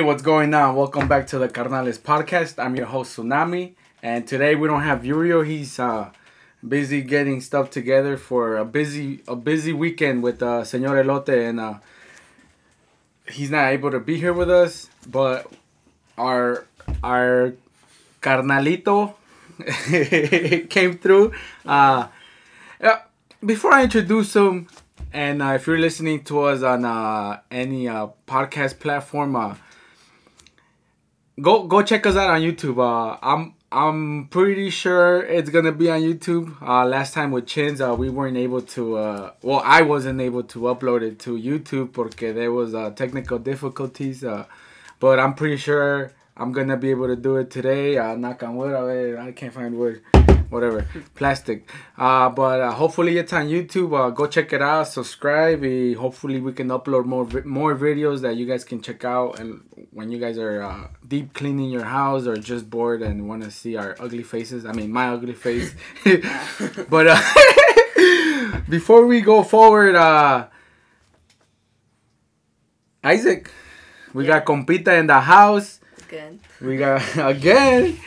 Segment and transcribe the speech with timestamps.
[0.00, 0.76] Hey, what's going on?
[0.76, 2.54] Welcome back to the Carnales podcast.
[2.58, 5.46] I'm your host Tsunami, and today we don't have Yurio.
[5.46, 6.08] He's uh,
[6.66, 11.60] busy getting stuff together for a busy a busy weekend with uh, Señor Elote, and
[11.60, 11.74] uh,
[13.30, 14.88] he's not able to be here with us.
[15.06, 15.52] But
[16.16, 16.64] our
[17.04, 17.52] our
[18.22, 19.12] carnalito
[20.70, 21.34] came through.
[21.66, 22.08] Uh,
[23.44, 24.66] before I introduce him,
[25.12, 29.56] and uh, if you're listening to us on uh, any uh, podcast platform, uh,
[31.40, 32.78] go go check us out on YouTube.
[32.78, 36.60] Uh, I'm I'm pretty sure it's gonna be on YouTube.
[36.60, 38.96] Uh, last time with Chins, uh, we weren't able to.
[38.96, 43.38] Uh, well, I wasn't able to upload it to YouTube because there was uh, technical
[43.38, 44.24] difficulties.
[44.24, 44.46] Uh,
[44.98, 47.98] but I'm pretty sure I'm gonna be able to do it today.
[47.98, 49.18] Uh, knock on wood.
[49.18, 50.02] I can't find wood
[50.50, 51.68] whatever, plastic.
[51.96, 53.98] Uh, but uh, hopefully it's on YouTube.
[53.98, 54.88] Uh, go check it out.
[54.88, 55.62] Subscribe.
[55.96, 59.38] Hopefully we can upload more vi- more videos that you guys can check out.
[59.40, 59.62] And
[59.92, 63.50] when you guys are uh, deep cleaning your house or just bored and want to
[63.50, 65.74] see our ugly faces, I mean my ugly face.
[66.90, 70.48] but uh, before we go forward, uh,
[73.02, 73.50] Isaac,
[74.12, 74.40] we Yeah.
[74.40, 75.80] got compita in the house.
[76.08, 76.40] Good.
[76.60, 77.98] We got again.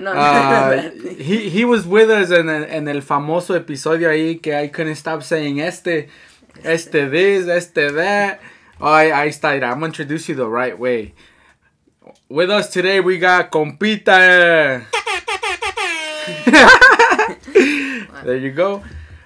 [0.00, 4.54] No, Uh, he he was with us en el, en el famoso episodio ahí que
[4.54, 6.08] I couldn't stop saying este,
[6.62, 8.40] este this, este that.
[8.80, 9.64] Oh, I, I started.
[9.64, 11.14] I'm gonna introduce you the right way.
[12.28, 14.84] With us today, we got Compita.
[18.24, 18.82] there you go.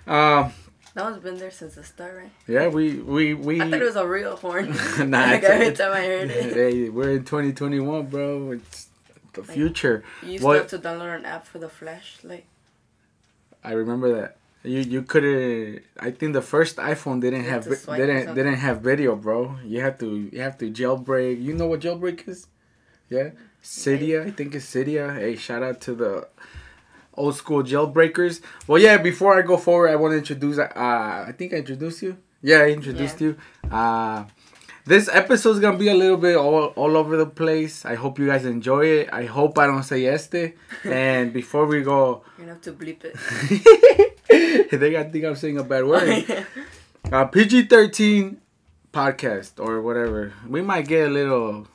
[0.07, 0.53] Um,
[0.95, 2.31] that one's been there since the start, right?
[2.47, 3.61] yeah, we we we.
[3.61, 4.75] I thought it was a real horn.
[4.99, 6.55] Nah, like every time I heard it.
[6.55, 8.53] Hey, we're in 2021, bro.
[8.53, 8.87] It's
[9.35, 10.05] the future.
[10.23, 12.45] You used What- to have to download an app for the flashlight.
[13.65, 14.37] I remember that.
[14.65, 15.83] You you couldn't.
[15.99, 18.81] I think the first iPhone didn't have had to vi- swipe or didn't didn't have
[18.81, 19.57] video, bro.
[19.65, 21.43] You have to you have to jailbreak.
[21.43, 22.47] You know what jailbreak is?
[23.11, 23.31] Yeah,
[23.63, 24.27] Cydia.
[24.27, 25.17] I think it's Cydia.
[25.19, 26.29] Hey, shout out to the
[27.15, 28.41] old school jailbreakers.
[28.69, 28.99] Well, yeah.
[28.99, 30.59] Before I go forward, I want to introduce.
[30.59, 30.71] Uh,
[31.29, 32.17] I think I introduced you.
[32.41, 33.37] Yeah, I introduced you.
[33.71, 34.25] Uh,
[34.85, 37.85] this episode's gonna be a little bit all, all over the place.
[37.85, 39.09] I hope you guys enjoy it.
[39.13, 40.55] I hope I don't say este.
[40.85, 44.71] And before we go, You're gonna have to bleep it.
[44.81, 46.47] they got think I'm saying a bad word.
[47.11, 48.41] Uh, PG thirteen
[48.93, 50.33] podcast or whatever.
[50.49, 51.67] We might get a little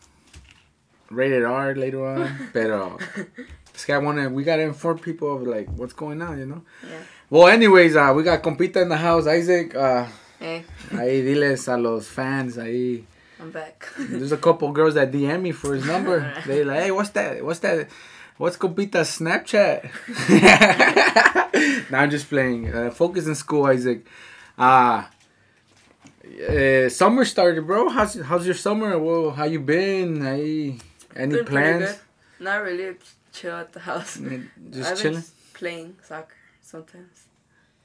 [1.11, 2.97] rated R later on, but uh,
[3.73, 6.63] this guy wanna we gotta inform people of like what's going on, you know.
[6.81, 6.99] Yeah.
[7.29, 9.75] Well, anyways, uh, we got compita in the house, Isaac.
[9.75, 10.07] Uh,
[10.39, 13.05] Hey, ahí diles a los fans ahí.
[13.39, 13.87] I'm back.
[13.97, 16.33] There's a couple girls that DM me for his number.
[16.45, 17.43] They like, hey, what's that?
[17.43, 17.87] What's that?
[18.37, 19.89] What's Compita's Snapchat?
[21.91, 22.73] now I'm just playing.
[22.73, 24.05] Uh, focus in school, Isaac.
[24.57, 25.05] Uh,
[26.47, 27.89] uh, summer started, bro.
[27.89, 28.97] How's how's your summer?
[28.99, 30.21] Well, how you been?
[30.21, 30.77] Hey,
[31.15, 31.99] any Been plans?
[32.39, 32.95] Not really.
[33.33, 34.19] Chill at the house.
[34.69, 35.23] Just I've chilling.
[35.53, 37.25] playing soccer sometimes.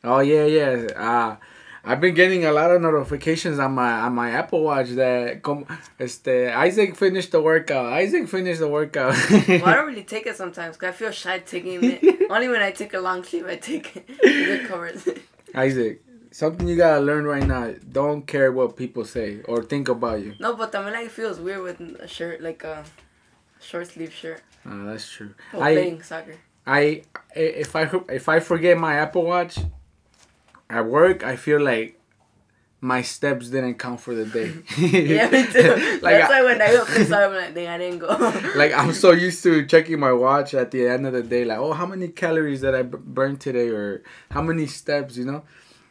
[0.05, 0.87] Oh yeah, yeah.
[0.97, 1.37] Uh,
[1.85, 5.67] I've been getting a lot of notifications on my on my Apple Watch that come.
[5.99, 7.93] Este Isaac finished the workout.
[7.93, 9.17] Isaac finished the workout.
[9.31, 12.31] Well, I don't really take it sometimes because I feel shy taking it.
[12.31, 14.05] Only when I take a long sleep, I take it.
[14.23, 15.23] It covers it.
[15.55, 17.75] Isaac, something you gotta learn right now.
[17.91, 20.35] Don't care what people say or think about you.
[20.39, 22.85] No, but I mean, like, it feels weird with a shirt, like a
[23.61, 24.41] short sleeve shirt.
[24.65, 25.35] Uh, that's true.
[25.53, 26.37] I, playing soccer.
[26.65, 27.03] I,
[27.35, 29.59] if I if I forget my Apple Watch
[30.73, 31.99] at work, I feel like
[32.81, 34.53] my steps didn't count for the day.
[34.77, 35.71] Yeah, me too.
[36.03, 38.09] like That's I, why when I go play soccer, I'm like, dang, I didn't go.
[38.57, 41.59] like I'm so used to checking my watch at the end of the day, like
[41.59, 45.43] oh how many calories did I b- burn today or how many steps, you know.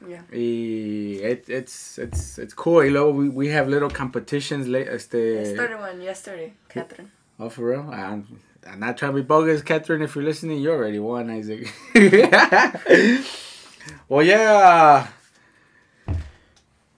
[0.07, 0.23] Yeah.
[0.31, 2.83] It, it's it's it's cool.
[2.83, 4.67] You know, we, we have little competitions.
[4.67, 7.11] Late, I started one yesterday, Catherine.
[7.39, 7.89] Oh, for real?
[7.91, 10.01] I'm, I'm not trying to be bogus, Catherine.
[10.01, 11.71] If you're listening, you already won, Isaac.
[14.09, 15.07] Well, yeah.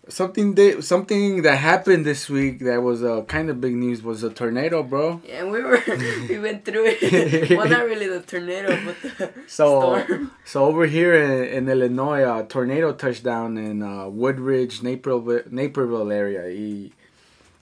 [0.10, 4.22] Something that something that happened this week that was uh, kind of big news was
[4.22, 5.22] a tornado, bro.
[5.26, 5.82] Yeah, and we were
[6.30, 7.50] we went through it.
[7.58, 10.32] well, not really the tornado, but the So, storm.
[10.44, 16.50] so over here in, in Illinois, a tornado touchdown in uh, Woodridge, Naperville, Naperville area.
[16.50, 16.92] He,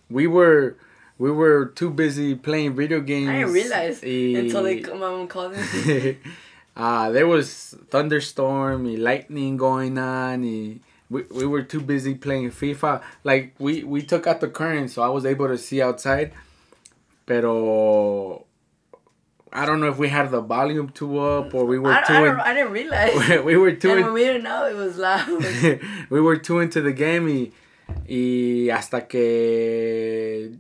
[0.09, 0.75] we were
[1.19, 3.29] we were too busy playing video games.
[3.29, 6.17] I didn't realize He- until they my mom called me.
[6.75, 10.43] uh, there was thunderstorm, y lightning going on.
[10.43, 10.79] y
[11.09, 13.01] we, we were too busy playing FIFA.
[13.23, 16.31] Like we, we took out the current, so I was able to see outside.
[17.25, 18.45] Pero
[19.53, 22.13] I don't know if we had the volume too up or we were I, too.
[22.13, 23.43] I, in- I didn't realize.
[23.45, 23.91] we were too.
[23.91, 25.27] and in- we didn't know, it was loud.
[26.09, 27.51] we were too into the game y,
[28.09, 30.57] y hasta que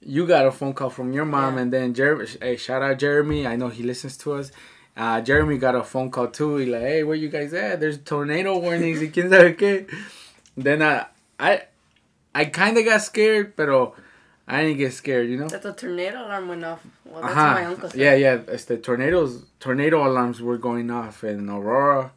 [0.00, 1.62] you got a phone call from your mom, Yeah.
[1.62, 2.26] and then Jeremy.
[2.40, 3.46] Hey, shout out Jeremy.
[3.46, 4.50] I know he listens to us.
[4.96, 6.56] Uh, Jeremy got a phone call too.
[6.56, 7.80] He like, hey, where you guys at?
[7.80, 9.00] There's tornado warnings.
[9.00, 9.88] y quién sabe qué.
[10.56, 11.06] Then I,
[11.40, 11.62] I,
[12.34, 13.94] I kind of got scared, pero
[14.46, 15.28] I didn't get scared.
[15.28, 15.48] You know.
[15.48, 16.86] That the tornado alarm went off.
[17.04, 17.70] Well, that's what my Uh-huh.
[17.72, 17.98] uncle said.
[18.00, 18.40] Yeah, yeah.
[18.46, 19.44] It's the tornadoes.
[19.58, 22.12] Tornado alarms were going off in Aurora,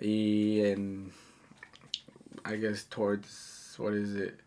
[0.00, 1.10] and
[2.44, 4.38] I guess towards what is it,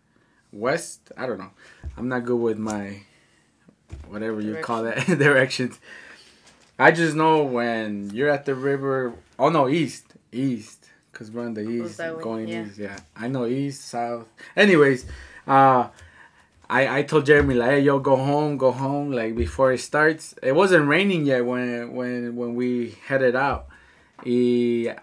[0.52, 1.12] west?
[1.18, 1.52] I don't know.
[1.98, 3.02] I'm not good with my
[4.08, 5.80] whatever you call that directions.
[6.82, 9.14] I just know when you're at the river.
[9.38, 12.66] Oh no, east, east, cause we're on the east, going yeah.
[12.66, 12.78] east.
[12.80, 14.28] Yeah, I know east, south.
[14.56, 15.06] Anyways,
[15.48, 15.90] uh.
[16.72, 19.12] I, I told Jeremy like, hey, yo, go home, go home.
[19.12, 23.68] Like before it starts, it wasn't raining yet when when when we headed out.
[24.26, 24.96] Y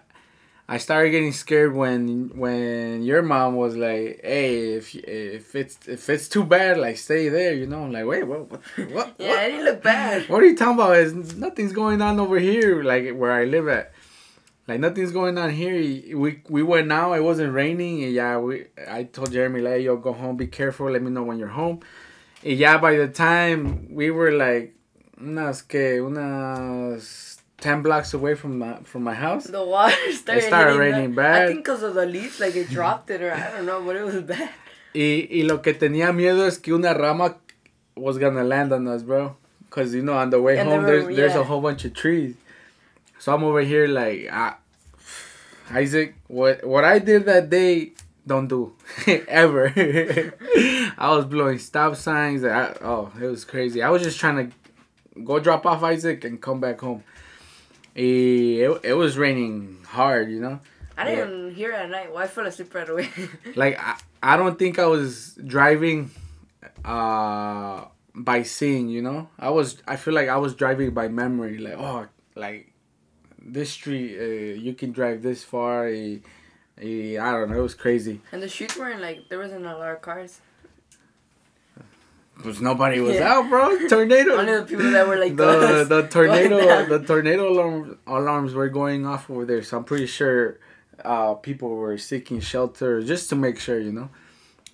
[0.71, 6.07] I started getting scared when when your mom was like, hey, if if it's if
[6.07, 7.85] it's too bad, like stay there, you know.
[7.85, 8.61] I'm like, wait, what, what,
[8.91, 9.15] what?
[9.17, 9.43] Yeah, what?
[9.45, 10.29] it didn't look bad.
[10.29, 10.95] What are you talking about?
[10.95, 13.93] Is nothing's going on over here, like where I live at.
[14.67, 15.73] Like nothing's going on here.
[16.15, 17.13] We we went out.
[17.13, 18.03] It wasn't raining.
[18.03, 18.67] And yeah, we.
[18.87, 20.37] I told Jeremy like, yo, go home.
[20.37, 20.91] Be careful.
[20.91, 21.79] Let me know when you're home.
[22.43, 24.75] And yeah, by the time we were like,
[25.19, 27.28] unas que unas
[27.61, 29.45] ten blocks away from my from my house.
[29.45, 31.43] The water started, It started raining the- bad.
[31.43, 33.95] I think because of the leaves, like it dropped it, or I don't know, but
[33.95, 34.49] it was bad.
[34.95, 37.35] Y, y lo que tenía miedo es que una rama
[37.95, 39.35] was gonna land on us, bro.
[39.69, 41.93] Cause you know on the way And home were- there's there's a whole bunch of
[41.93, 42.35] trees.
[43.19, 44.57] So I'm over here like ah,
[45.71, 47.91] Isaac, what what I did that day,
[48.25, 48.73] don't do
[49.27, 49.71] ever.
[50.97, 52.43] I was blowing stop signs.
[52.43, 53.83] I, oh, it was crazy.
[53.83, 57.03] I was just trying to go drop off Isaac and come back home.
[57.95, 60.59] It, it was raining hard, you know.
[60.97, 62.11] I didn't hear it at night.
[62.13, 63.09] Well, I fell asleep right away.
[63.55, 66.11] like I, I don't think I was driving
[66.83, 69.29] uh by seeing, you know.
[69.39, 72.73] I was I feel like I was driving by memory like oh like
[73.41, 76.17] this street uh, you can drive this far eh,
[76.81, 78.21] eh, I don't know it was crazy.
[78.31, 80.41] and the streets weren't like there wasn't a lot of cars.
[82.39, 83.33] Because nobody was Yeah.
[83.35, 83.87] out, bro.
[83.89, 84.37] Tornado.
[84.39, 89.05] Only the people that were like the the tornado the tornado alarm, alarms were going
[89.05, 89.61] off over there.
[89.61, 90.57] So I'm pretty sure
[91.03, 94.09] uh, people were seeking shelter just to make sure, you know,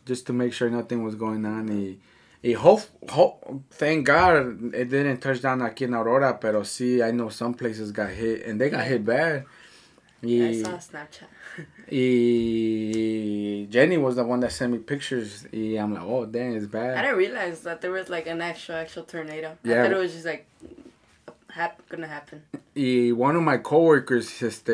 [0.06, 1.65] just to make sure nothing was going on.
[1.67, 1.97] Y,
[2.44, 3.41] y hope, hope,
[3.71, 7.91] thank God it didn't touch down aquí in Aurora, pero sí, I know some places
[7.91, 9.45] got hit and they got hit bad.
[10.21, 11.29] Yeah, I saw Snapchat.
[11.91, 15.45] Y Jenny was the one that sent me pictures.
[15.53, 16.97] Y I'm like, oh, dang, it's bad.
[16.97, 19.57] I didn't realize that there was like an actual actual tornado.
[19.63, 19.79] Yeah.
[19.79, 20.47] I thought it was just like
[21.49, 22.43] hap- gonna happen.
[22.75, 24.69] Y one of my coworkers, este,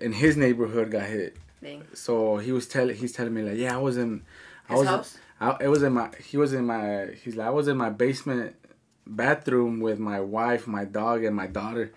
[0.00, 1.36] in his neighborhood got hit.
[1.62, 1.84] Dang.
[1.94, 4.22] So he was telling, he's telling me like, yeah, I was in,
[4.68, 5.18] I His was, house.
[5.40, 7.90] I, it was in my, he was in my, he's like, I was in my
[7.90, 8.54] basement
[9.06, 11.92] bathroom with my wife, my dog, and my daughter.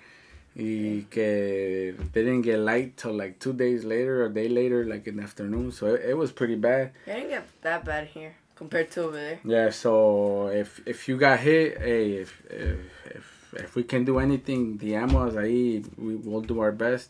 [0.59, 4.83] Y que they didn't get light till like two days later or a day later,
[4.83, 5.71] like in the afternoon.
[5.71, 6.92] So it, it was pretty bad.
[7.06, 9.39] It didn't get that bad here compared to over there.
[9.45, 9.69] Yeah.
[9.69, 14.78] So if if you got hit, hey, if if if, if we can do anything,
[14.78, 17.09] the amos ahí, we will do our best.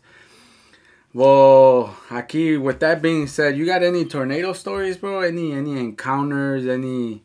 [1.12, 5.22] Well, aquí with that being said, you got any tornado stories, bro?
[5.22, 6.68] Any any encounters?
[6.68, 7.24] Any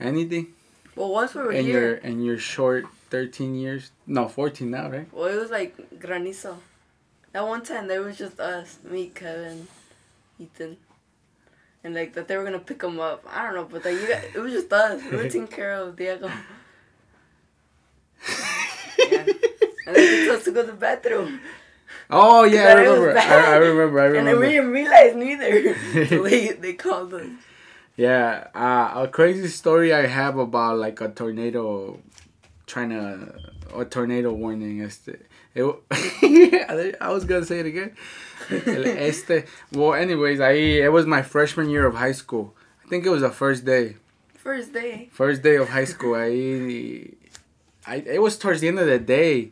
[0.00, 0.48] anything
[0.96, 3.90] Well, once we were in your here, in your short thirteen years?
[4.06, 5.12] No, fourteen now, right?
[5.12, 6.56] well, it was like granizo.
[7.32, 9.68] That one time, there was just us, me, Kevin,
[10.38, 10.76] Ethan,
[11.84, 13.24] and like that they were gonna pick him up.
[13.28, 15.02] I don't know, but like you got, it was just us.
[15.10, 16.26] We were taking care of Diego.
[18.98, 19.26] yeah.
[19.86, 21.40] And then us to go to the bathroom.
[22.10, 23.20] Oh yeah, I That it was remember.
[23.20, 24.00] I, I remember.
[24.00, 25.74] I And then we didn't realize neither.
[26.06, 27.26] so they, they called us.
[27.96, 32.00] Yeah, uh, a crazy story I have about like a tornado
[32.70, 33.34] trying to
[33.74, 34.80] a tornado warning.
[34.82, 35.18] Este,
[35.54, 35.64] it,
[37.00, 37.92] I was gonna say it again.
[38.50, 40.52] Este, well, anyways, I
[40.86, 42.54] it was my freshman year of high school.
[42.84, 43.96] I think it was the first day,
[44.36, 45.08] First day.
[45.12, 46.14] first day of high school.
[46.14, 47.10] I,
[47.86, 49.50] I it was towards the end of the day.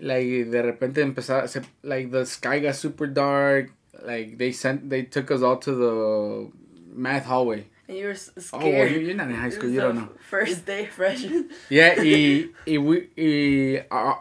[0.00, 3.70] Like de repente empezaba, like the sky got super dark.
[4.02, 6.50] Like they sent, they took us all to the
[6.94, 7.66] math hallway.
[7.90, 8.38] And you were scared.
[8.52, 9.68] Oh, well, you- you're not in high school.
[9.68, 10.08] You don't know.
[10.30, 11.50] First day freshman.
[11.68, 14.14] Yeah, y, y we, y, uh,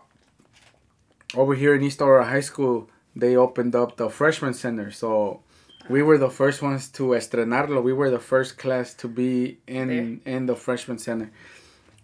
[1.36, 4.90] over here in East Aurora High School, they opened up the freshman center.
[4.90, 5.42] So
[5.88, 7.84] we were the first ones to estrenarlo.
[7.84, 11.30] We were the first class to be in in the freshman center.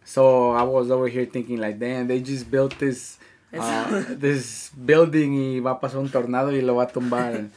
[0.03, 3.17] So I was over here thinking like, damn, they just built this
[3.57, 7.49] uh, this building y va a pasar un tornado y lo va a tumbar.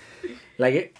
[0.56, 0.96] like it,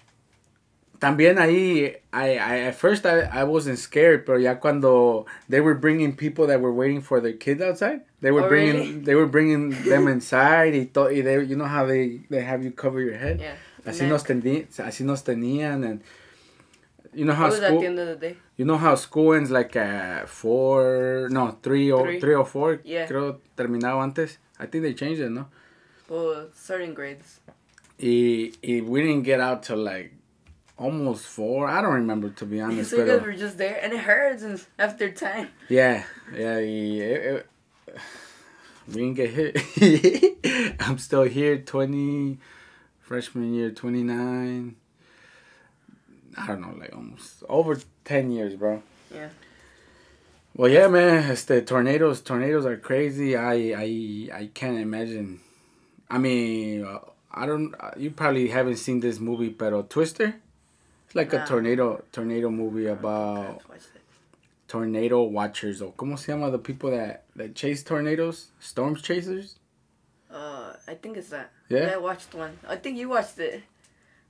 [0.99, 5.75] también ahí, I, I at first I, I wasn't scared, pero ya cuando they were
[5.75, 8.99] bringing people that were waiting for their kids outside, they were Oh, bringing really?
[9.05, 12.63] they were bringing them inside y, to, y they, you know how they they have
[12.63, 13.39] you cover your head.
[13.39, 13.55] Yeah.
[13.85, 16.01] Así nos teni, así nos tenían and
[17.13, 18.35] you know how was at school the end of the day.
[18.57, 22.19] you know how school ends like at four no three or Three.
[22.19, 23.07] three or four Yeah.
[23.07, 24.37] creo terminaba antes.
[24.59, 25.47] I think they changed it, no?
[26.09, 27.39] Well, certain grades.
[27.97, 30.11] Y, y we didn't get out till like
[30.79, 31.67] almost four.
[31.67, 32.91] I don't remember to be honest.
[32.91, 35.49] Pero- guys were just there, and it hurts and after time.
[35.67, 37.45] Yeah, yeah, y it,
[37.87, 37.95] it,
[38.87, 40.75] we didn't get hit.
[40.79, 42.39] I'm still here, 20,
[43.01, 44.75] freshman year, 29.
[46.37, 48.81] I don't know, like almost over 10 years, bro.
[49.13, 49.29] Yeah.
[50.55, 53.35] Well, yeah, man, It's the tornadoes, tornadoes are crazy.
[53.35, 55.41] I, I, I can't imagine.
[56.09, 56.99] I mean, uh,
[57.31, 60.35] I don't, uh, you probably haven't seen this movie, pero Twister?
[61.09, 64.01] It's like a tornado, tornado movie about watched it.
[64.67, 69.55] tornado watchers or como se llama the people that that chase tornadoes storm chasers
[70.29, 71.49] Uh, I think it's that.
[71.69, 71.89] Yeah?
[71.93, 72.53] I watched one.
[72.67, 73.63] I think you watched it.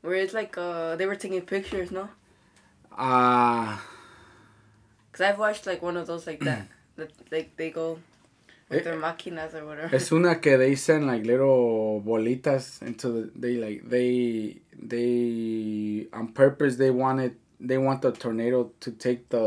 [0.02, 2.08] Where it's like uh they were taking pictures, no?
[2.98, 3.78] uh
[5.12, 6.68] Cause I've watched like one of those like that.
[6.96, 8.00] that like they go
[8.72, 9.96] Eh, with their máquinas or whatever.
[9.96, 16.28] es una que they send like little bolitas into the they like they they on
[16.30, 19.40] purpose they wanted they want the tornado to take the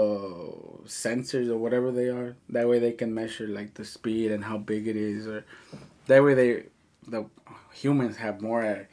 [0.87, 4.59] sensors or whatever they are that way they can measure like the speed and how
[4.59, 5.45] big it is or
[6.09, 6.64] that way they
[7.07, 7.25] the
[7.73, 8.88] humans have more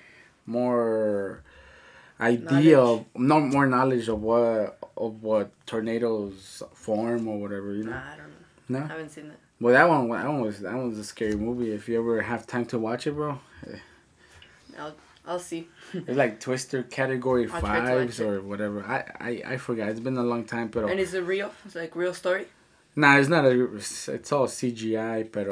[0.45, 1.41] more
[2.19, 7.91] idea of not more knowledge of what of what tornadoes form or whatever you know
[7.91, 8.79] Nah, I don't know.
[8.79, 9.39] no I haven't seen it.
[9.59, 12.21] Well that one that one was that one was a scary movie if you ever
[12.21, 13.39] have time to watch it bro
[14.77, 14.95] I'll
[15.27, 15.67] I'll see.
[15.93, 20.23] it's like twister category I'll fives or whatever I, I i forgot it's been a
[20.23, 21.51] long time but And is it real?
[21.65, 22.45] It's like real story.
[22.95, 25.47] nah it's not a it's all cgi but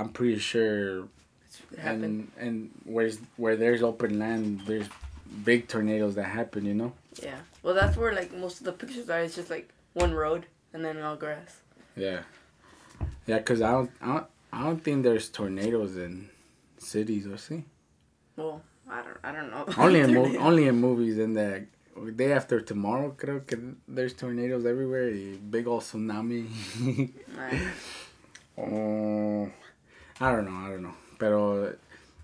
[0.00, 1.08] i'm pretty sure
[1.78, 4.88] and and where's where there's open land there's
[5.44, 7.38] big tornadoes that happen you know Yeah.
[7.62, 9.20] Well, that's where like most of the pictures are.
[9.20, 11.60] It's just like one road and then all grass.
[11.96, 12.20] yeah
[13.30, 14.26] yeah because I don't, I don't
[14.58, 16.12] i don't think there's tornadoes in
[16.92, 17.60] cities or see
[18.36, 18.56] Well,
[18.96, 19.64] I don't I don't know.
[19.84, 21.50] only in mo- only in movies and the
[22.22, 23.56] day after tomorrow creo que
[23.96, 25.08] there's tornadoes everywhere
[25.56, 26.42] big old tsunami.
[28.58, 29.48] Oh,
[30.20, 30.94] I don't know I don't know.
[31.18, 31.74] Pero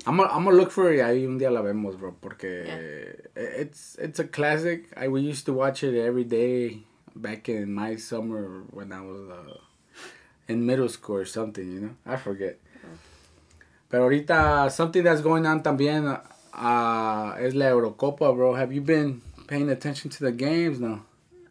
[0.06, 2.64] I'm gonna, I'm gonna look for it ahí un día la vemos bro porque
[3.34, 4.92] it's it's a classic.
[4.96, 6.82] I we used to watch it every day
[7.14, 9.58] back in my summer when I was uh,
[10.48, 12.58] in middle school or something you know I forget
[13.88, 16.06] pero ahorita something that's going on también
[16.52, 21.02] uh, es la Eurocopa bro have you been paying attention to the games now?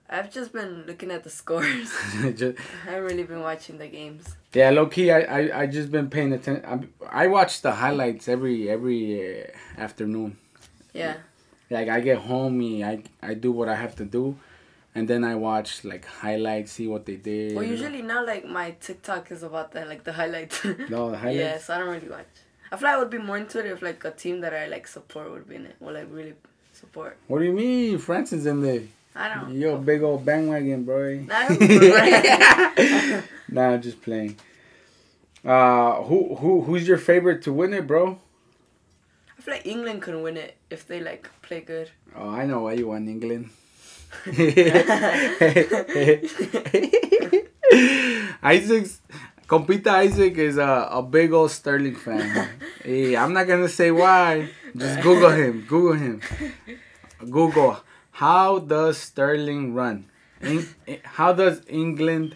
[0.09, 1.89] I've just been looking at the scores.
[2.35, 4.35] Just- I haven't really been watching the games.
[4.53, 6.89] Yeah, low key, I I, I just been paying attention.
[7.09, 10.37] I watch the highlights every every uh, afternoon.
[10.93, 11.17] Yeah.
[11.71, 14.37] Like I get home, I I do what I have to do,
[14.95, 17.53] and then I watch like highlights, see what they did.
[17.55, 20.63] Well, usually now like my TikTok is about that, like the highlights.
[20.89, 21.37] No, the highlights.
[21.37, 22.25] Yeah, so I don't really watch.
[22.71, 24.67] I feel like I would be more into it if like a team that I
[24.67, 26.33] like support would be in it, or like really
[26.73, 27.17] support.
[27.27, 28.83] What do you mean, France is in there?
[29.15, 29.53] I don't.
[29.55, 31.25] You're a big old bandwagon, bro.
[33.47, 34.37] Nah, I'm just playing.
[35.45, 38.17] Uh, who who who's your favorite to win it, bro?
[39.37, 41.91] I feel like England can win it if they like play good.
[42.15, 43.51] Oh, I know why you want England.
[48.43, 49.01] Isaac's
[49.47, 52.49] compita Isaac is a, a big old Sterling fan.
[52.83, 54.49] hey, I'm not gonna say why.
[54.75, 55.65] Just Google him.
[55.67, 56.21] Google him.
[57.29, 57.77] Google
[58.11, 60.05] how does Sterling run?
[60.41, 60.65] In,
[61.03, 62.35] how does England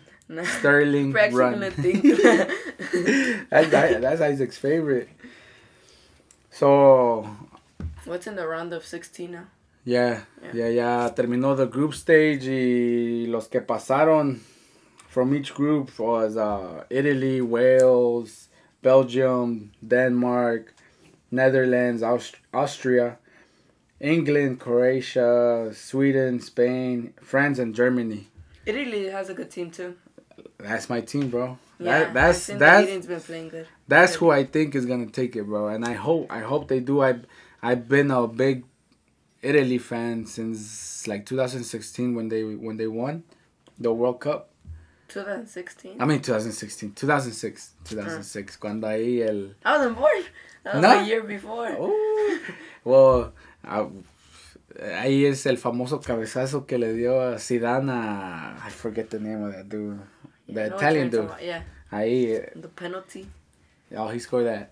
[0.59, 1.59] Sterling run?
[1.59, 1.75] that's,
[3.49, 5.09] that- that's Isaac's favorite.
[6.51, 7.29] So
[8.05, 9.45] What's in the round of 16 now?
[9.89, 10.53] Yeah, Yeah.
[10.53, 14.39] yeah, ya terminó the group stage y los que pasaron
[15.07, 18.49] from each group was uh, Italy, Wales,
[18.83, 20.73] Belgium, Denmark,
[21.31, 23.17] Netherlands, Aust- Austria,
[23.99, 28.27] England, Croatia, Sweden, Spain, France, and Germany.
[28.65, 29.95] Italy has a good team too.
[30.59, 31.57] That's my team, bro.
[31.79, 33.67] Yeah, that, that's that's Italy's been playing good.
[33.87, 35.67] that's who I think is gonna take it, bro.
[35.67, 37.01] And I hope I hope they do.
[37.01, 37.19] I
[37.63, 38.65] I've been a big
[39.41, 43.23] Italy fan since like 2016 when they when they won
[43.79, 44.49] the World Cup.
[45.07, 45.99] 2016.
[46.01, 48.57] I mean 2016, 2006, 2006.
[48.57, 50.23] Cuando ahí el I wasn't born.
[50.63, 50.89] That was No?
[50.99, 51.75] a year before.
[51.79, 52.37] oh
[52.83, 53.87] well, I,
[55.01, 59.43] Ahí es el famoso cabezazo que le dio a Zidane a I forget the name
[59.43, 59.99] of that dude,
[60.47, 61.25] the Yeah, know Italian dude.
[61.25, 61.39] about,
[61.91, 63.25] Ahí, eh, the penalty.
[63.97, 64.71] oh, he scored that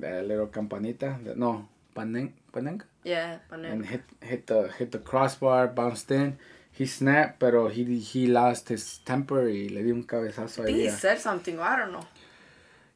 [0.00, 1.18] that little campanita.
[1.24, 2.84] that- no, panen, panenka.
[3.04, 6.38] Yeah, but and hit hit the hit the crossbar, bounced in.
[6.70, 10.78] He snapped, pero he he lost his temper y le dio un cabezazo I think
[10.78, 11.58] he said something.
[11.60, 12.06] I don't know.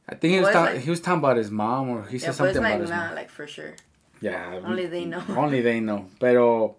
[0.09, 2.19] I think he was talking like- he was talking about his mom or he Yeah,
[2.19, 3.15] said but something like about his not mom.
[3.15, 3.73] like for sure.
[4.21, 5.21] Yeah, Only they know.
[5.29, 6.05] Only they know.
[6.19, 6.75] Pero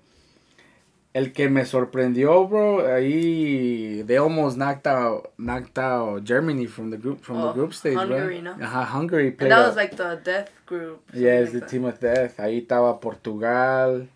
[1.15, 6.97] el que me sorprendió, bro, ahí they almost knocked out knocked out Germany from the
[6.99, 8.55] group from the Oh, group stage, Hungary, no?
[8.55, 9.51] Ajá, Hungary played.
[9.51, 11.01] And that was like the death group.
[11.13, 11.71] yeah, it's the like that.
[11.71, 12.37] team of death.
[12.39, 14.07] Ahí estaba Portugal,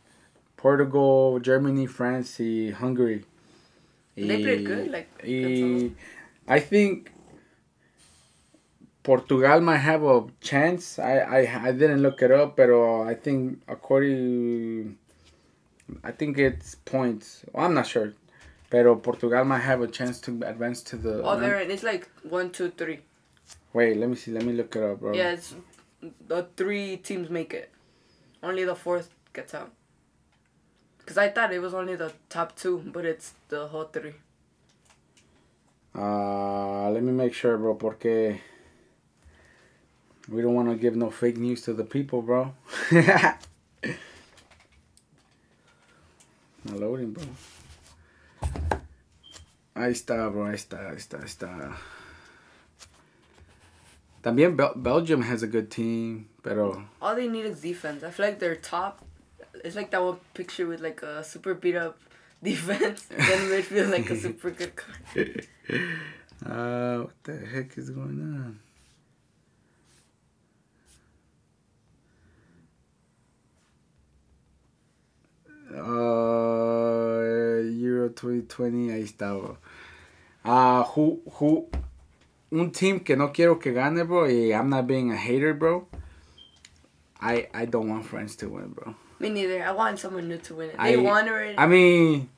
[0.56, 3.24] Portugal, Germany, France y Hungary.
[4.14, 5.90] They played good, like, y
[6.46, 7.10] I think
[9.02, 10.98] Portugal might have a chance.
[10.98, 14.96] I, I I didn't look it up, pero I think according,
[16.02, 17.44] I think it's points.
[17.52, 18.14] Well, I'm not sure,
[18.70, 21.22] pero Portugal might have a chance to advance to the.
[21.22, 23.00] Oh, there it's like one, two, three.
[23.72, 24.32] Wait, let me see.
[24.32, 25.12] Let me look it up, bro.
[25.12, 25.54] Yeah, it's
[26.26, 27.70] the three teams make it.
[28.42, 29.70] Only the fourth gets out.
[31.04, 34.14] Cause I thought it was only the top two, but it's the whole three.
[35.94, 38.40] Uh, let me make sure, bro, porque
[40.28, 42.54] we don't want to give no fake news to the people, bro.
[46.64, 47.24] Not loading, bro.
[49.74, 50.44] Ahí está, bro.
[50.46, 51.76] Ahí está, ahí está, ahí está.
[54.22, 58.04] También Bel- Belgium has a good team, pero All they need is defense.
[58.04, 59.00] I feel like their top.
[59.64, 61.98] It's like that one picture with like a super beat up
[62.42, 63.06] defense.
[63.08, 65.46] then midfield like a super good card.
[66.46, 68.60] uh, what the heck is going on?
[75.72, 79.56] Uh, Euro 2020, ahí está, bro.
[80.44, 81.68] Uh, who, who,
[82.50, 85.86] un team que no quiero que gane, bro, y I'm not being a hater, bro.
[87.20, 88.94] I, I don't want France to win, bro.
[89.20, 89.62] Me neither.
[89.62, 90.76] I want someone new to win it.
[90.78, 91.54] I- want already.
[91.56, 92.28] I mean,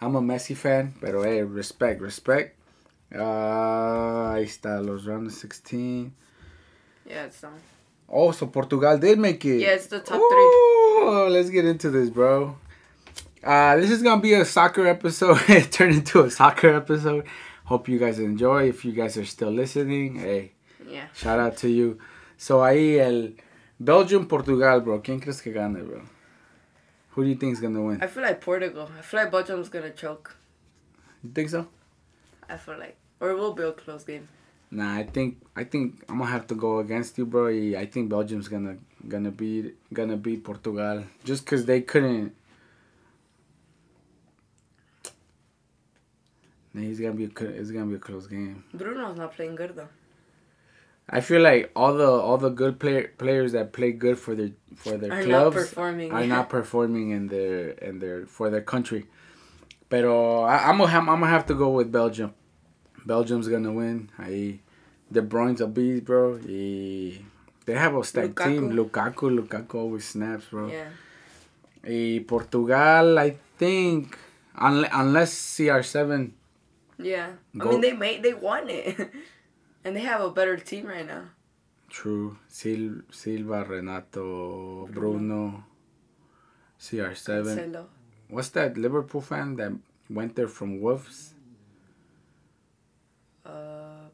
[0.01, 2.57] I'm a Messi fan, pero hey, respect, respect.
[3.13, 6.11] Uh, ahí está los round 16.
[7.05, 7.61] Yeah, it's done.
[8.09, 9.59] Oh, so Portugal did make it.
[9.59, 11.29] Yeah, it's the top three.
[11.29, 12.55] let's get into this, bro.
[13.43, 15.37] Uh, this is gonna be a soccer episode.
[15.49, 17.25] it turned into a soccer episode.
[17.65, 18.67] Hope you guys enjoy.
[18.69, 20.51] If you guys are still listening, hey,
[20.87, 21.07] Yeah.
[21.13, 21.97] shout out to you.
[22.37, 23.35] So ahí el
[23.79, 25.01] Belgium Portugal, bro.
[25.01, 26.01] ¿Quién crees que gane, bro?
[27.11, 28.01] Who do you think is gonna win?
[28.01, 28.89] I feel like Portugal.
[28.97, 30.35] I feel like Belgium's gonna choke.
[31.23, 31.67] You think so?
[32.49, 34.27] I feel like, or it will be a close game.
[34.71, 37.47] Nah, I think I think I'm gonna have to go against you, bro.
[37.47, 42.33] I think Belgium's gonna gonna beat gonna beat Portugal just cause they couldn't.
[46.77, 48.63] Nah, He's gonna be a, it's gonna be a close game.
[48.73, 49.89] Bruno's not playing good though.
[51.09, 54.51] I feel like all the all the good player players that play good for their
[54.75, 56.11] for their Are not clubs performing.
[56.11, 59.05] are not performing in their in their for their country.
[59.89, 62.33] Pero I, I'm gonna have, I'm gonna have to go with Belgium.
[63.05, 64.11] Belgium's gonna win.
[64.19, 64.59] I,
[65.11, 66.39] De Bruyne's a beast, bro.
[66.45, 67.23] Y
[67.65, 68.71] they have a stacked team.
[68.73, 70.67] Lukaku, Lukaku always snaps, bro.
[70.67, 70.89] Yeah.
[71.87, 74.17] Y Portugal, I think,
[74.55, 76.31] unless, unless CR7.
[76.99, 77.29] Yeah.
[77.57, 78.97] Go- I mean, they made they won it,
[79.85, 81.29] and they have a better team right now.
[81.89, 82.37] True.
[82.51, 85.63] Sil, Silva, Renato, Bruno,
[86.79, 87.45] CR7.
[87.47, 87.85] Cancelo.
[88.29, 89.71] What's that Liverpool fan that
[90.09, 91.33] went there from Wolves?
[93.45, 94.09] Uh,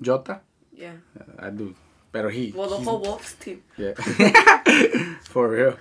[0.00, 0.40] Jota?
[0.76, 0.92] yeah.
[1.18, 1.74] Uh, I do.
[2.12, 2.52] Pero he.
[2.54, 3.62] Well, the whole Wolves team.
[3.76, 3.92] Yeah.
[5.32, 5.76] For real.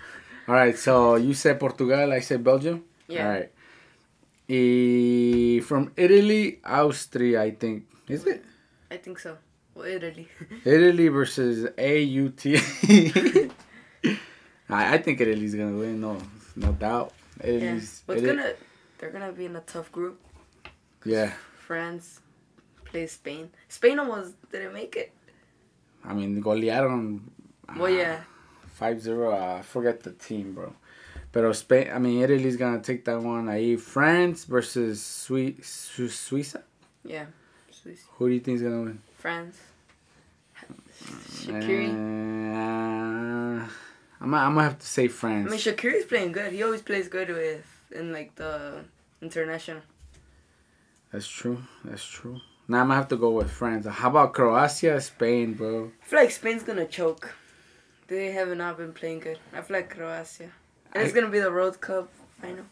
[0.47, 0.77] All right.
[0.77, 2.11] So you said Portugal.
[2.11, 2.83] I said Belgium.
[3.07, 3.23] Yeah.
[3.25, 3.51] All right.
[4.47, 7.41] E from Italy, Austria.
[7.43, 8.43] I think is it
[8.89, 9.37] I think so.
[9.75, 10.27] Well, Italy.
[10.65, 12.43] Italy versus AUT.
[14.69, 15.99] I, I think Italy's gonna win.
[16.01, 16.17] No,
[16.55, 17.13] no doubt.
[17.43, 17.49] yeah.
[17.51, 18.03] Italy's.
[18.07, 18.53] But it's Italy- gonna,
[18.97, 20.19] they're gonna be in a tough group.
[21.05, 21.33] yeah.
[21.67, 22.21] France
[22.85, 23.49] plays Spain.
[23.67, 25.11] Spain almost didn't make it.
[26.05, 27.19] I mean, golearon.
[27.75, 28.21] Well, yeah.
[28.75, 29.31] 5 0.
[29.33, 30.73] Uh, I forget the team, bro.
[31.31, 33.45] Pero Spain, I mean, Italy's gonna take that one.
[33.47, 36.63] Ahí, France versus Sui- Su- Suiza.
[37.03, 37.25] Yeah.
[37.71, 38.05] Swiss.
[38.13, 39.01] Who do you think is gonna win?
[39.17, 39.57] France.
[41.45, 41.89] Shaqiri.
[41.91, 43.67] Uh,
[44.19, 45.47] I'm, I'm gonna have to say France.
[45.47, 46.51] I mean, Shaqiri's playing good.
[46.53, 48.83] He always plays good with in like the
[49.21, 49.81] international.
[51.11, 51.59] That's true.
[51.85, 52.41] That's true.
[52.67, 53.85] Now I'm gonna have to go with France.
[53.85, 55.91] How about Croatia, Spain, bro?
[56.01, 57.33] I feel like Spain's gonna choke.
[58.07, 59.39] They have not been playing good.
[59.53, 60.49] I feel like Croatia.
[60.93, 62.09] And it's I- gonna be the World Cup.
[62.43, 62.65] Know.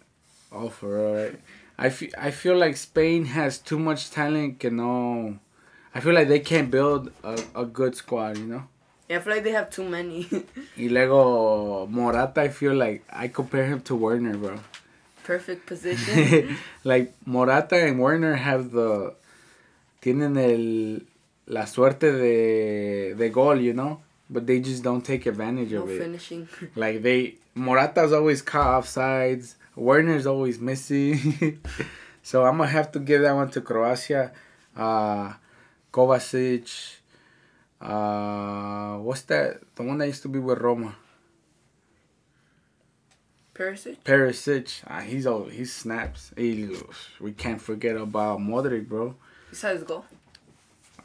[0.52, 1.40] Oh, for real, right?
[1.78, 4.64] I feel, I feel like Spain has too much talent.
[4.64, 5.40] You know,
[5.94, 8.64] I feel like they can't build a, a good squad, you know?
[9.10, 10.28] Yeah, I feel like they have too many.
[10.78, 14.60] Y luego Morata, I feel like I compare him to Werner, bro.
[15.24, 16.58] Perfect position.
[16.84, 19.16] like Morata and Werner have the
[20.02, 21.02] tienen el
[21.48, 25.90] la suerte de de gol, you know, but they just don't take advantage no of
[25.90, 25.94] it.
[25.94, 26.48] No finishing.
[26.76, 29.56] Like they Morata's always caught offsides.
[29.76, 31.60] Werner's always missing.
[32.24, 34.32] so I'm gonna have to give that one to Croatia.
[34.76, 35.34] Uh,
[35.92, 36.96] Kovacic.
[37.80, 39.62] Uh, what's that?
[39.76, 40.96] The one that used to be with Roma.
[43.54, 43.98] Perisic.
[44.04, 44.82] Perisic.
[44.86, 46.34] Uh, he's all he snaps.
[46.36, 46.70] He,
[47.22, 49.16] we can't forget about Modric, bro.
[49.50, 50.04] Besides goal.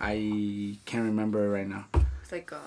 [0.00, 1.86] I can't remember it right now.
[2.22, 2.58] It's like uh,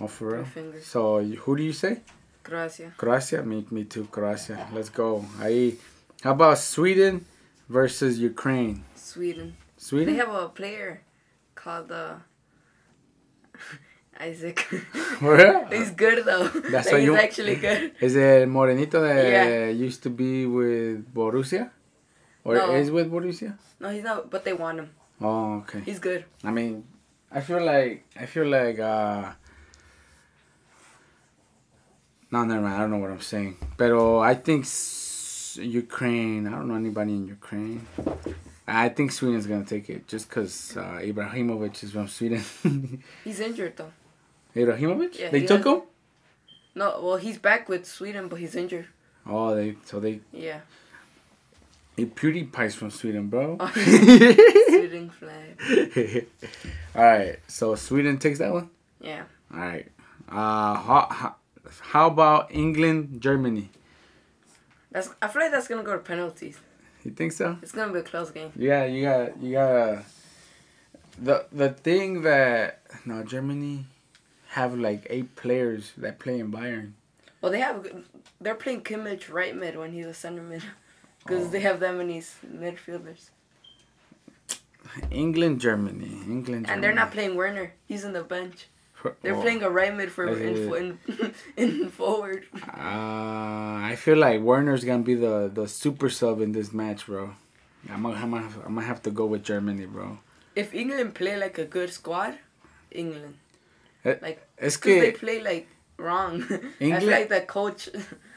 [0.00, 0.46] Oh, for real.
[0.82, 2.00] So who do you say?
[2.42, 2.92] Croatia.
[2.96, 4.06] Croatia, me, me too.
[4.10, 4.66] Croatia.
[4.72, 5.24] Let's go.
[5.38, 5.76] Ahí.
[6.22, 7.24] How about Sweden
[7.68, 8.84] versus Ukraine?
[8.94, 9.54] Sweden.
[9.76, 10.12] Sweden.
[10.14, 11.02] They have a player
[11.54, 12.14] called uh,
[14.20, 14.60] Isak.
[15.72, 16.48] He's good though.
[16.48, 17.92] That's like, he's you- actually good.
[18.00, 19.68] Is it Morenito that Yeah.
[19.68, 21.70] used to be with Borussia?
[22.44, 22.74] Or No.
[22.74, 23.56] is with Borussia?
[23.80, 24.30] No, he's not.
[24.30, 24.90] But they want him.
[25.20, 25.80] Oh, okay.
[25.84, 26.24] He's good.
[26.44, 26.84] I mean,
[27.30, 29.32] I feel like I feel like uh
[32.32, 32.74] No, never mind.
[32.74, 33.56] I don't know what I'm saying.
[33.76, 36.46] Pero I think s- Ukraine.
[36.48, 37.86] I don't know anybody in Ukraine.
[38.66, 42.42] I think Sweden's gonna take it just because uh, Ibrahimovic is from Sweden.
[43.24, 43.92] He's injured though.
[44.56, 45.18] Ibrahimovic?
[45.18, 45.82] Yeah, they took has- him.
[46.74, 48.86] No, well he's back with Sweden, but he's injured.
[49.26, 50.20] Oh, they so they.
[50.32, 50.60] Yeah.
[51.96, 53.58] He PewDiePie's from Sweden, bro.
[53.60, 55.60] Oh, Sweden flag.
[56.96, 58.70] All right, so Sweden takes that one.
[59.02, 59.24] Yeah.
[59.52, 59.86] All right.
[60.30, 61.32] Uh,
[61.80, 63.70] how about England, Germany?
[64.90, 65.08] That's.
[65.22, 66.58] I feel like that's gonna go to penalties.
[67.04, 67.56] You think so?
[67.62, 68.52] It's gonna be a close game.
[68.56, 70.02] Yeah, you got you got uh,
[71.18, 73.86] the the thing that no Germany
[74.48, 76.92] have like eight players that play in Bayern.
[77.40, 77.86] Well, they have.
[78.40, 80.62] They're playing Kimmich right mid when he's a center mid,
[81.24, 81.50] because Oh.
[81.50, 83.30] they have that many midfielders,
[85.10, 87.72] England, Germany, England, and they're not playing Werner.
[87.86, 88.66] He's in the bench.
[89.22, 92.46] They're oh, playing a right mid for in, in, in forward.
[92.54, 97.34] Uh, I feel like Werner's gonna be the the super sub in this match, bro.
[97.90, 100.18] I'm gonna, I'm gonna, I'm gonna have to go with Germany, bro.
[100.54, 102.34] If England play like a good squad,
[102.90, 103.34] England.
[104.04, 106.44] Eh, Like, Es cause they play like wrong.
[106.50, 107.88] I England- feel like the coach.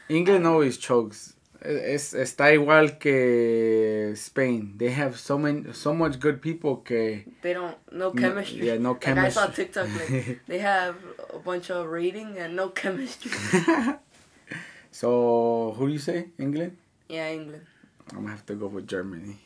[0.08, 1.34] England always chokes.
[1.62, 4.76] Es, está igual que Spain.
[4.78, 8.66] They have so many, so much good people que They don't no No- chemistry.
[8.66, 9.46] yeah, no Like I saw.
[9.46, 10.96] TikTok like they have
[11.32, 13.30] a bunch of rating and no chemistry.
[14.90, 16.28] so who do you say?
[16.38, 16.76] England?
[17.08, 17.64] yeah, England.
[18.10, 19.38] I'm gonna have to go with Germany.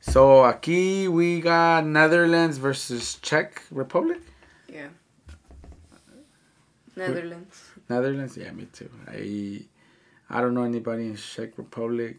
[0.00, 4.20] So aquí we got Netherlands versus Czech Republic.
[4.68, 4.88] Yeah.
[6.96, 7.70] Netherlands.
[7.88, 8.88] Netherlands, yeah, me too.
[9.08, 9.66] I
[10.34, 12.16] I don't know anybody in Czech Republic.